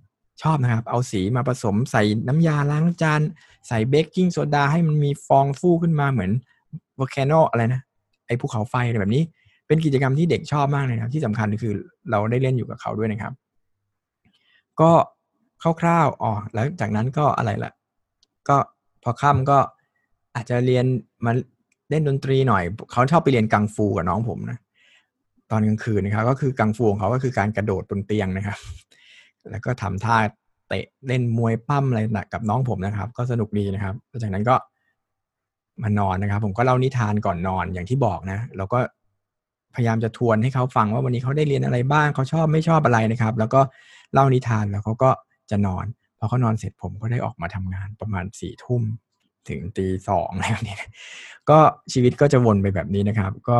[0.42, 3.20] ชอบนะครับ เอาสีมาผสมใส่น้ำยาล้างจาน
[3.68, 6.30] ใส่เบกกิ้งโซดาให้มันมีฟองฟูขึ้นมาเหมือน
[6.98, 7.80] volcano อะไรนะ
[8.26, 9.22] ไอภูเขาไฟอะไรแบบนี้
[9.66, 11.72] เป็นกิจกรรมที่เด็กชอบมากเลยครับ ที่สำคัญคือ
[12.10, 13.32] เราได้เล่นอยู่กับเขาด้วยนะครับ
[14.80, 14.92] ก็
[15.80, 17.72] คร่าวๆอ๋อแล้วจากนั้นก็อะไรละ
[18.48, 18.56] ก็
[19.02, 19.58] พอค่ำก็
[20.34, 20.84] อาจจะเรียน
[21.24, 21.32] มา
[21.90, 24.58] เล่นดนตรีหน่อย เขาชอบไปเรียนกังฟูกับน้องผมนะ
[25.50, 28.58] ตอนกลางคืนนะครับ ก็คือกังฟูของเขาก็คือการกระโดดบนเตียงนะครับ
[29.50, 30.16] แล้วก็ทำท่า
[30.68, 32.00] เตะเล่นมวยปั้มอะไร
[32.32, 34.54] กับน้องผมนะครับ ก็สนุกดีนะครับจากนั้นก็
[35.82, 38.78] มานอนนะครับ ผมก็เล่านิทานก่อนนอนอย่างที่บอกนะ แล้วก็
[39.76, 43.60] พยายามจะทวนให้เขาฟังว่าวันนี้เขาได้เรียนอะไรบ้างเขาชอบไม่ชอบอะไรนะครับ แล้วก็
[44.12, 45.10] เล่านิทานแล้วเขาก็
[45.50, 45.84] จะนอน
[46.18, 48.82] พอเขานอนเสร็จผมก็ได้ออกมาทำงานประมาณสี่ทุ่ม
[49.48, 50.76] ถึงตีสองอะไรแบบนี้
[51.50, 51.58] ก็
[51.92, 53.58] ชีวิตก็จะวนไปแบบนี้นะครับ ก็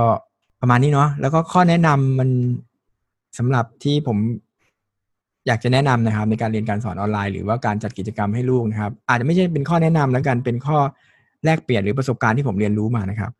[0.60, 2.30] ประมาณนี้เนาะแล้วก็ข้อแนะนำมัน
[3.38, 4.18] สำหรับที่ผม
[5.46, 10.78] อยากจะแนะนำนะครับ ในการเรียนการสอนออนไลน์หรือว่าการจัดกิจกรรมให้ลูกนะครับ อาจจะไม่ใช่เป็นข้อแนะนำแล้วกันเป็นข้อ
[11.44, 13.32] แลกเปลี่ยนหรือประสบการณ์ที่ผมเรียนรู้มานะครับ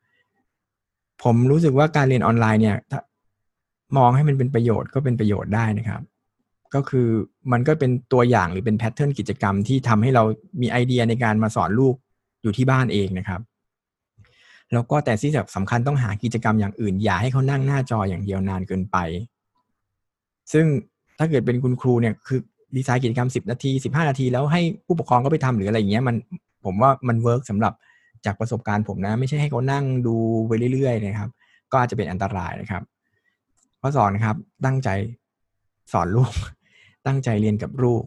[1.22, 2.76] ผมรู้สึกว่าการเรียนออนไลน์เนี่ย
[3.96, 6.02] มองให้มันเป็นประโยชน์ก็เป็นประโยชน์ได้นะครับ
[6.74, 7.08] ก็คือ
[7.52, 10.22] มันก็เป็นตัวอย่างหรือเป็น pattern กิจกรรมที่ทำให้เรา
[10.60, 11.94] มีไอเดียในการมาสอนลูก
[12.42, 13.40] อยู่ที่บ้านเองนะครับ
[14.72, 18.96] แล้วก็แต่ที่สำคัญต้องหากิจกรรมอย่างอื่น อย่าให้เขานั่งหน้าจออย่างเดียวนานเกินไป
[20.52, 20.66] ซึ่ง
[21.18, 22.40] ถ้าเกิดเป็นคุณครูเนี่ยคือ
[22.76, 26.16] ดีไซน์กิจกรรม 10 นาที 15 นาที แล้วให้ผู้ปกครองก็ไปทำหรืออะไรอย่างเงี้ยมัน
[26.64, 27.72] ผมว่ามัน work สำหรับ
[28.26, 30.16] จากประสบการณ์ผมนะ ไม่ใช่ให้เขานั่งดู
[30.48, 31.30] ไปเรื่อยๆนะครับ
[31.72, 32.82] ก็อาจจะเป็นอันตรายนะครับ
[33.80, 34.88] ข้อสอนะครับตั้งใจ
[35.92, 36.32] สอนลูก
[37.06, 38.02] ตั้งใจเรียนกับลูก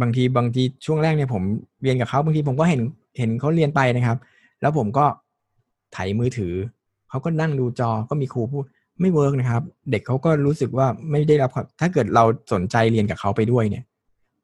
[0.00, 1.42] บางทีบางทีช่วงแรกเนี่ยผม
[1.82, 2.80] เรียนกับเขาบางทีผมก็เห็น
[3.18, 4.18] เห็นเขาเรียนไปนะครับ
[4.60, 5.06] แล้วผมก็
[5.92, 6.54] ไถมือถือ
[7.10, 8.64] เขาก็นั่งดูจอก็มีครูพูด
[9.00, 13.84] ไม่เวิร์กนะครับ เด็กเขาก็รู้สึกว่าไม่ได้รับถ้าเกิดเราสนใจเรียนกับเขาไปด้วยเนี่ย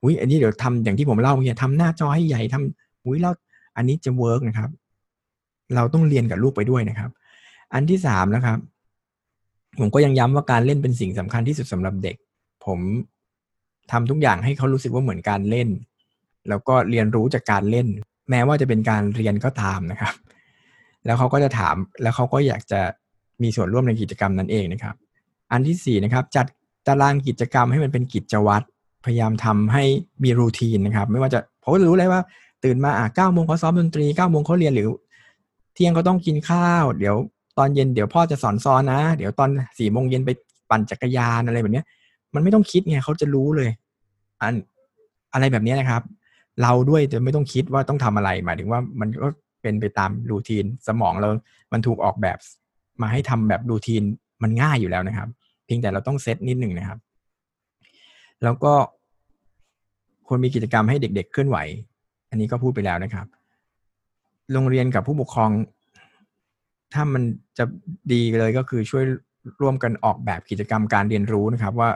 [0.03, 3.31] อุ้ยอันนี้เดี๋ยวทำอย่างที่ผมเล่าเมื่อกี้ทำหน้าจอให้ใหญ่ทำอุ้ยเรา
[3.77, 4.71] อันนี้จะเวิร์กนะครับ
[5.75, 7.11] เราต้องเรียนกับลูกไปด้วยนะครับ
[7.75, 8.59] อันที่สามนะครับ
[9.79, 12.17] ผมก็ยังย้ำว่าการเล่นเป็นสิ่งสำคัญที่สุดสำหรับเด็ก
[12.67, 12.81] ผม
[13.93, 15.69] ทำทุกอย่างให้เขารู้สึกว่าเหมือนการเล่น
[16.49, 17.87] แล้วก็เรียนรู้จากการเล่น
[18.31, 20.15] แม้ว่าจะเป็นการเรียนก็ตามนะครับ
[21.05, 22.81] แล้วเขาก็จะถาม แล้วเขาก็อยากจะ
[23.43, 24.95] มีส่วนร่วมในกิจกรรมนั้นเองนะครับ
[25.53, 26.47] อันที่สี่นะครับ จัด
[26.87, 28.67] ตารางกิจกรรมให้มันเป็นกิจวัตร
[29.05, 29.85] พยายามทำให้
[30.25, 32.21] มีรูทีนนะครับ ไม่ว่าจะผมก็รู้เลยว่า
[32.65, 34.89] ตื่นมาอะเก้าโมงเขาซ้อมดนตรีเก้าโมงเขาเรียนหรือ
[35.75, 37.17] เที่ยงเขาต้องกินข้าว เดี๋ยว
[37.59, 39.49] ตอนเย็นเดี๋ยวพ่อจะสอนซ้อนนะ เดี๋ยวตอน
[39.79, 40.31] สี่โมงเย็นไป
[40.71, 41.83] ปั่นจักรยานอะไรแบบนี้
[42.35, 43.71] มันไม่ต้องคิดไงเขาจะรู้เลย
[44.41, 44.55] อัน
[45.33, 46.03] อะไรแบบนี้นะครับ
[46.63, 49.29] เราด้วยจะไม่ต้องคิดว่าต้องทำอะไรหมายถึงว่ามันก็
[49.63, 51.29] เป็นไปตามรูทีนสมองเรา
[51.73, 52.39] มันถูกออกแบบ
[53.03, 54.03] มาให้ทำแบบรูทีน
[54.43, 55.29] มันง่ายอยู่แล้วนะครับ
[55.65, 56.99] เพียงแต่เราต้องเซตนิดหนึ่งนะครับ
[58.45, 58.75] แล้วก็
[60.27, 61.59] ควรมีกิจกรรมให้เด็ก ๆ เคลื่อนไหว
[62.31, 63.27] อันนี้ก็พูดไปแล้วนะครับ
[64.53, 65.51] โรงเรียนกับผู้ปกครอง
[66.93, 67.23] ถ้ามัน
[67.59, 67.65] จะ
[68.13, 69.05] ดีเลยก็คือช่วย
[69.61, 71.91] ร่วมกันออกแบบกิจกรรมการเรียนรู้นะครับ ว่า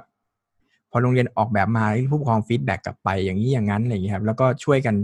[0.91, 4.95] พอโรงเรียนออกแบบมาผู้ปกครองฟีดแบ็กกลับไปอย่างนี้อย่างนั้นอะไรอย่างนี้ครับ แล้วก็ช่วยกัน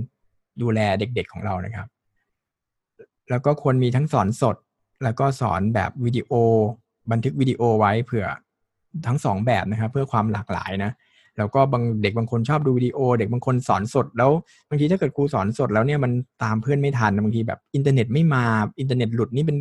[0.63, 1.87] ดูแลเด็ก ๆของเรานะครับ
[3.31, 4.57] แล้วก็ควรมีทั้งสอนสด
[5.05, 6.33] แล้วก็สอนแบบวิดีโอ
[7.11, 8.27] บันทึกวิดีโอไว้เผื่อ
[9.07, 10.91] ทั้งสองแบบนะครับ เพื่อความหลากหลายนะ
[11.39, 14.31] แล้วก็บางเด็กบางคนชอบดูวิดีโอ เด็กบางคนสอนสด แล้ว
[14.69, 16.13] บางทีถ้าเกิดครูสอนสดแล้วเนี่ยมัน
[16.43, 18.45] ตามเพื่อนไม่ทันบางทีแบบอินเทอร์เน็ตไม่มา
[18.81, 19.57] อินเทอร์เน็ตหลุดนี่เป็น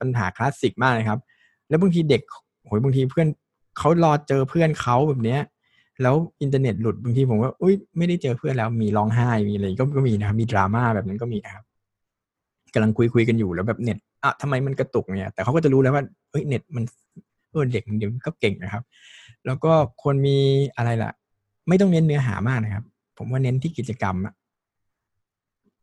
[0.00, 1.20] ปัญหาคลาสสิกมากเลยครับ
[1.68, 2.22] แล้วบางทีเด็ก
[2.66, 3.28] โหยบางทีเพื่อน
[3.78, 5.40] เขารอเจอเพื่อนเขาแบบเนี้ย
[6.02, 11.64] แล้วอินเทอร์เน็ตหลุดบางทีผมว่าอุ้ยไม่ได้เจอเพื่อนแล้วมีร้องไห้มีอะไรก็ก็มีนะครับมีดราม่าแบบนั้นก็มีนะครับ
[12.74, 16.84] กำลังคุยคุยกันอยู่แล้วแบบเน็ตอะทำไมมันกระตุกเนี่ย แต่เขาก็จะรู้แล้วว่าเฮ้ยเน็ตมัน
[17.50, 18.82] เออเด็กเดี๋ยวก็เก่งนะครับ
[19.46, 19.72] แล้วก็
[20.02, 20.36] ควรมี
[20.76, 21.10] อะไรล่ะ
[21.68, 22.84] ไม่ต้องเน้นเนื้อหามากนะครับ
[23.18, 24.34] ผมว่าเน้นที่กิจกรรมอะ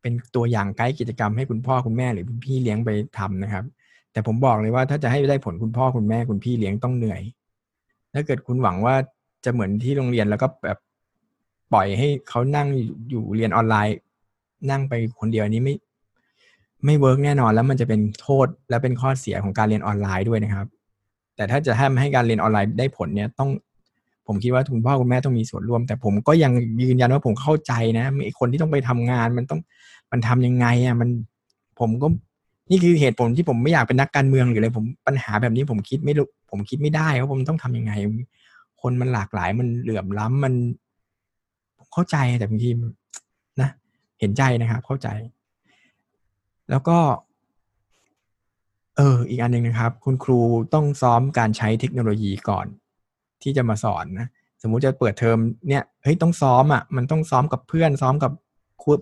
[0.02, 3.66] เป็นตัวอย่างไกด์กิจกรรมให้คุณพ่อคุณแม่หรือคุณพี่เลี้ยงไปทำนะครับ
[4.12, 7.22] แต่ผมบอกเลยว่าถ้าจะให้ได้ผลคุณพ่อคุณแม่คุณพี่เลี้ยงต้องเหนื่อย
[8.14, 8.96] ถ้าเกิดคุณหวังว่า
[9.46, 10.78] จะเหมือนที่โรงเรียนแล้วก็แบบ
[11.74, 12.68] ปล่อยให้เขานั่ง
[13.10, 13.98] อยู่เรียนออนไลน์
[14.72, 15.76] นั่งไปคนเดียวนี้ไม่
[16.86, 20.68] ไม่ work แน่นอนแล้วมันจะเป็นโทษและเป็นข้อเสียของการเรียนออนไลน์ด้วยนะครับ
[21.36, 23.50] แต่ถ้าจะให้ให้การเรียนออนไลน์ได้ผลเนี่ยต้อง
[24.28, 26.52] ผมคิดว่าคุณพ่อคุณแม่ต้องมีส่วนร่วม แต่ผมก็ยัง
[26.84, 29.60] ยืนยันว่าผมเข้าใจนะมีคนที่ต้องไปทำงานมันต้อง
[30.12, 31.10] มันทำยังไงอะมัน
[31.80, 32.08] ผมก็
[32.72, 37.94] นี่คือเหตุผลที่ผมไม่อยากเป็นนักการเมืองหรืออะไรผมปัญหาแบบนี้ผมคิดไม่รู้ผมคิดไม่ได้ว่าผมต้องทำยังไง
[38.82, 40.54] คนมันหลากหลายมันเหลื่อมล้ำมัน
[41.78, 42.70] ผมเข้าใจแต่บางที
[43.62, 43.70] นะ
[44.20, 45.08] เห็นใจนะครับ เข้าใจ
[46.70, 46.98] แล้วก็
[48.98, 50.40] เออ อีกอันหนึ่งนะครับ คุณครู
[50.74, 52.66] ต้องซ้อมการใช้เทคโนโลยีก่อน
[53.46, 54.28] ที่จะมาสอนนะ
[54.62, 55.38] สมมุติจะเปิดเทอม
[55.70, 58.32] เนี่ยเฮ้ยต้องซ้อมอะ่ะมันต้องซ้อมกับเพื่อนซ้อมกับ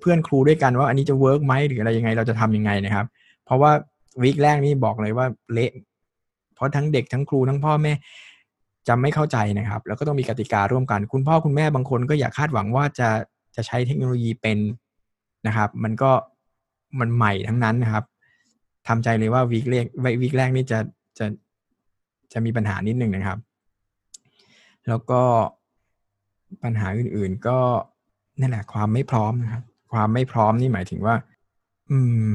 [0.02, 3.06] เพื่อนครูด้วยกันว่าอันนี้จะ work ไหมหรืออะไรยังไงเราจะทำยังไงนะครับ
[3.46, 3.72] เพราะว่า
[4.24, 5.72] week แรกนี่บอกเลยว่าเละ
[6.56, 7.94] เพราะทั้งเด็กทั้งครูทั้งพ่อแม่
[8.88, 13.10] จะไม่เข้าใจนะครับ แล้วก็ต้องมีกติการ่วมกัน คุณพ่อคุณแม่บางคนก็อยากคาดหวังว่าจะ
[13.56, 14.58] จะใช้เทคโนโลยีเป็น
[15.48, 16.12] นะครับ มันก็
[17.00, 18.04] มันใหม่ทั้งนั้นนะครับ
[18.88, 19.86] ทำใจเลยว่าวีคแรก
[20.22, 20.80] วีคแรกนี่จะ
[21.18, 21.26] จะ
[22.34, 23.40] จะมีปัญหานิดนึงนะครับ
[24.88, 25.22] แล้วก็
[26.64, 27.58] ปัญหาอื่น ๆ ก็
[28.40, 31.16] นั่นแหละความไม่พร้อมนะครับ ความไม่พร้อมนี่หมายถึงว่า
[31.92, 31.98] อื
[32.32, 32.34] ม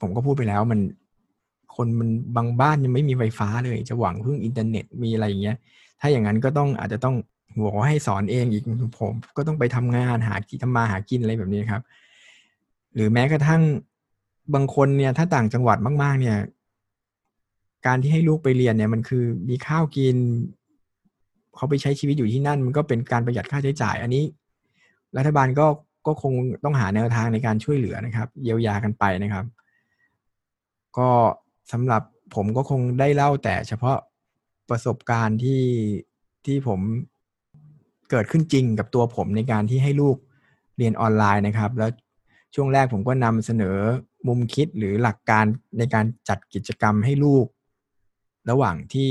[0.00, 0.80] ผมก็พูดไปแล้วมัน
[1.76, 5.56] คนมันบางบ้านยังไม่มีไฟฟ้าเลย จะหวังพึ่งอินเทอร์เน็ตมีอะไรอย่างเงี้ย
[6.00, 7.16] ถ้าอย่างนั้นก็ต้องอาจจะต้อง
[7.56, 8.64] หัวให้สอนเองอีก
[9.00, 11.82] ผมก็ต้องไปทำงานหาที่ทำมาหากินอะไรแบบนี้ครับ
[12.94, 13.62] หรือแม้กระทั่ง
[14.54, 16.36] บางคนเนี่ย ถ้าต่างจังหวัดมาก ๆ เนี่ย
[17.86, 20.16] การที่ให้ลูกไปเรียนเนี่ย มันคือมีข้าวกิน
[21.58, 24.24] เขาไปใช้ชีวิตอยู่ที่นั่น มันก็เป็นการประหยัดค่าใช้จ่าย อันนี้
[25.16, 25.66] รัฐบาลก็
[26.06, 26.32] ก็คง
[26.64, 29.44] ต้องหาแนวทางในการช่วยเหลือนะครับ เยียวยากันไปนะครับ
[30.98, 31.10] ก็
[31.72, 32.02] สำหรับ
[32.34, 33.98] ผมก็คงได้เล่าแต่เฉพาะ
[34.70, 35.62] ประสบการณ์ที่
[36.46, 36.80] ที่ผม
[38.10, 40.16] เกิดขึ้นจริงกับตัวผมในการที่ให้ลูก
[40.78, 41.90] เรียนออนไลน์นะครับ แล้ว
[42.54, 43.76] ช่วงแรกผมก็นำเสนอ
[44.28, 45.44] มุมคิดหรือหลักการ
[45.78, 47.46] ในการจัดกิจกรรมให้ลูก
[48.50, 49.10] ระหว่างที่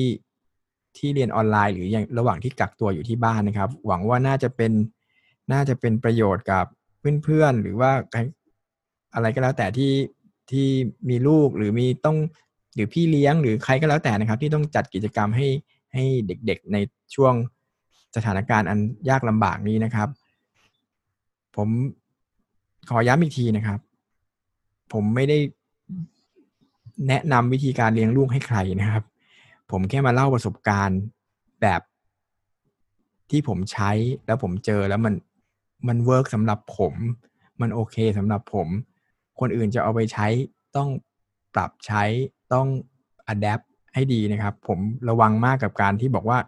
[0.98, 4.72] ที่เรียนออนไลน์ หรืออยังระหว่างที่กักตัวอยู่ที่บ้านนะครับ หวังว่าน่าจะเป็น
[5.52, 6.66] น่าจะเป็นประโยชน์กับ
[7.24, 7.91] เพื่อนๆหรือว่า
[9.14, 9.93] อะไรก็แล้วแต่ที่
[10.52, 10.68] ที่
[11.10, 12.18] มีลูกหรือมีต้อง
[12.76, 15.48] หรือพี่เลี้ยงหรือใครก็แล้วแต่นะครับ ที่ต้องจัดกิจกรรมให้
[15.93, 16.78] ให้เด็กๆใน
[17.16, 17.34] ช่วง
[18.16, 18.80] สถานการณ์อัน
[19.10, 20.10] ยากลำบากนี้นะครับ
[21.56, 21.70] ผม
[22.89, 23.80] ขอย้ำอีกทีนะครับ
[24.93, 25.38] ผมไม่ได้
[27.08, 29.04] แนะนำวิธีการเลี้ยงลูกให้ใครนะครับ
[29.72, 30.99] ผมแค่มาเล่าประสบการณ์
[31.61, 31.82] แบบ
[33.30, 33.91] ที่ผมใช้
[34.26, 35.13] แล้วผมเจอแล้วมัน
[35.88, 36.93] มัน work สำหรับผม
[37.61, 38.68] มันโอเคสำหรับผม
[39.39, 40.28] คนอื่นจะเอาไปใช้
[40.76, 40.89] ต้อง
[41.53, 42.03] ปรับใช้
[42.53, 42.68] ต้อง
[43.28, 43.59] adapt
[43.93, 46.39] ให้ดีนะครับ ผมระวังมากกับการที่บอกว่า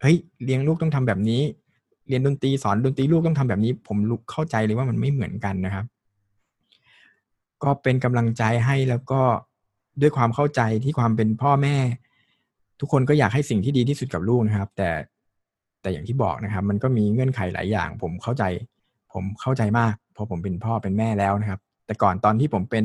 [0.00, 1.42] เฮ้ยเลี้ยงลูกต้องทำแบบนี้
[2.08, 5.84] เรียนดนตรีสอนดนตรีลูกต้องทำแบบนี้ ผมโคตรเข้าใจเลยว่ามันไม่เหมือนกันนะครับ
[7.62, 9.20] ก็เป็นกำลังใจให้แล้วก็
[10.00, 11.76] ด้วยความเข้าใจที่ความเป็นพ่อแม่
[12.80, 14.90] ทุกคนก็อยากให้สิ่งที่ดีที่สุดกับลูกนะครับ แต่
[15.82, 18.44] แต่อย่างที่บอกนะครับ มันก็มีเงื่อนไขหลายอย่าง ผมเข้าใจ
[19.12, 22.84] ผมเข้าใจมากพอผมเป็นพ่อเป็นแม่แล้วนะครับ แต่ก่อนตอนที่ผมเป็น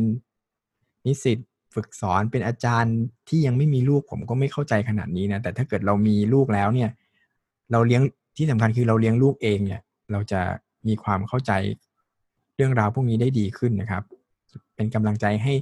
[1.05, 1.39] นิสิต
[1.75, 2.95] ฝึกสอนเป็นอาจารย์
[3.29, 6.89] ที่ยังไม่มีลูกผมก็ไม่เข้าใจขนาดนี้นะแต่ถ้าเกิดเรามีลูกแล้วเนี่ย
[7.71, 8.01] เราเลี้ยง
[8.37, 9.81] ที่สำคัญคือเราเลี้ยงลูกเองเนี่ย
[10.11, 10.41] เราจะ
[10.87, 11.51] มีความเข้าใจ
[12.55, 14.03] เรื่องราวพวกนี้ได้ดีขึ้นนะครับ
[14.75, 15.53] เป็นกำลังใจให้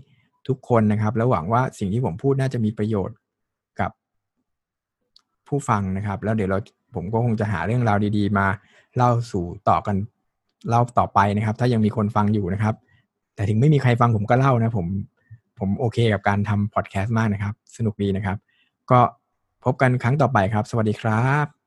[0.47, 3.15] ทุกคนนะครับ แล้วหวังว่าสิ่งที่ผมพูดน่าจะมีประโยชน์
[5.49, 6.59] ผู้ฟังนะครับ แล้วเดี๋ยวเรา
[6.95, 8.45] ผมก็คงจะหาเรื่องราวดี ๆ มา
[8.95, 9.95] เล่าสู่ต่อกัน
[10.69, 12.75] เล่าต่อไปนะครับ ถ้ายังมีคนฟังอยู่นะครับ
[13.35, 14.87] แต่ถึงไม่มีใครฟังผมก็เล่านะผม
[15.59, 18.37] ผมโอเคกับการทำพอดแคสต์มากนะครับ สนุกดีนะครับ
[18.91, 18.99] ก็
[19.65, 21.58] พบกันครั้งต่อไปครับ สวัสดีครับ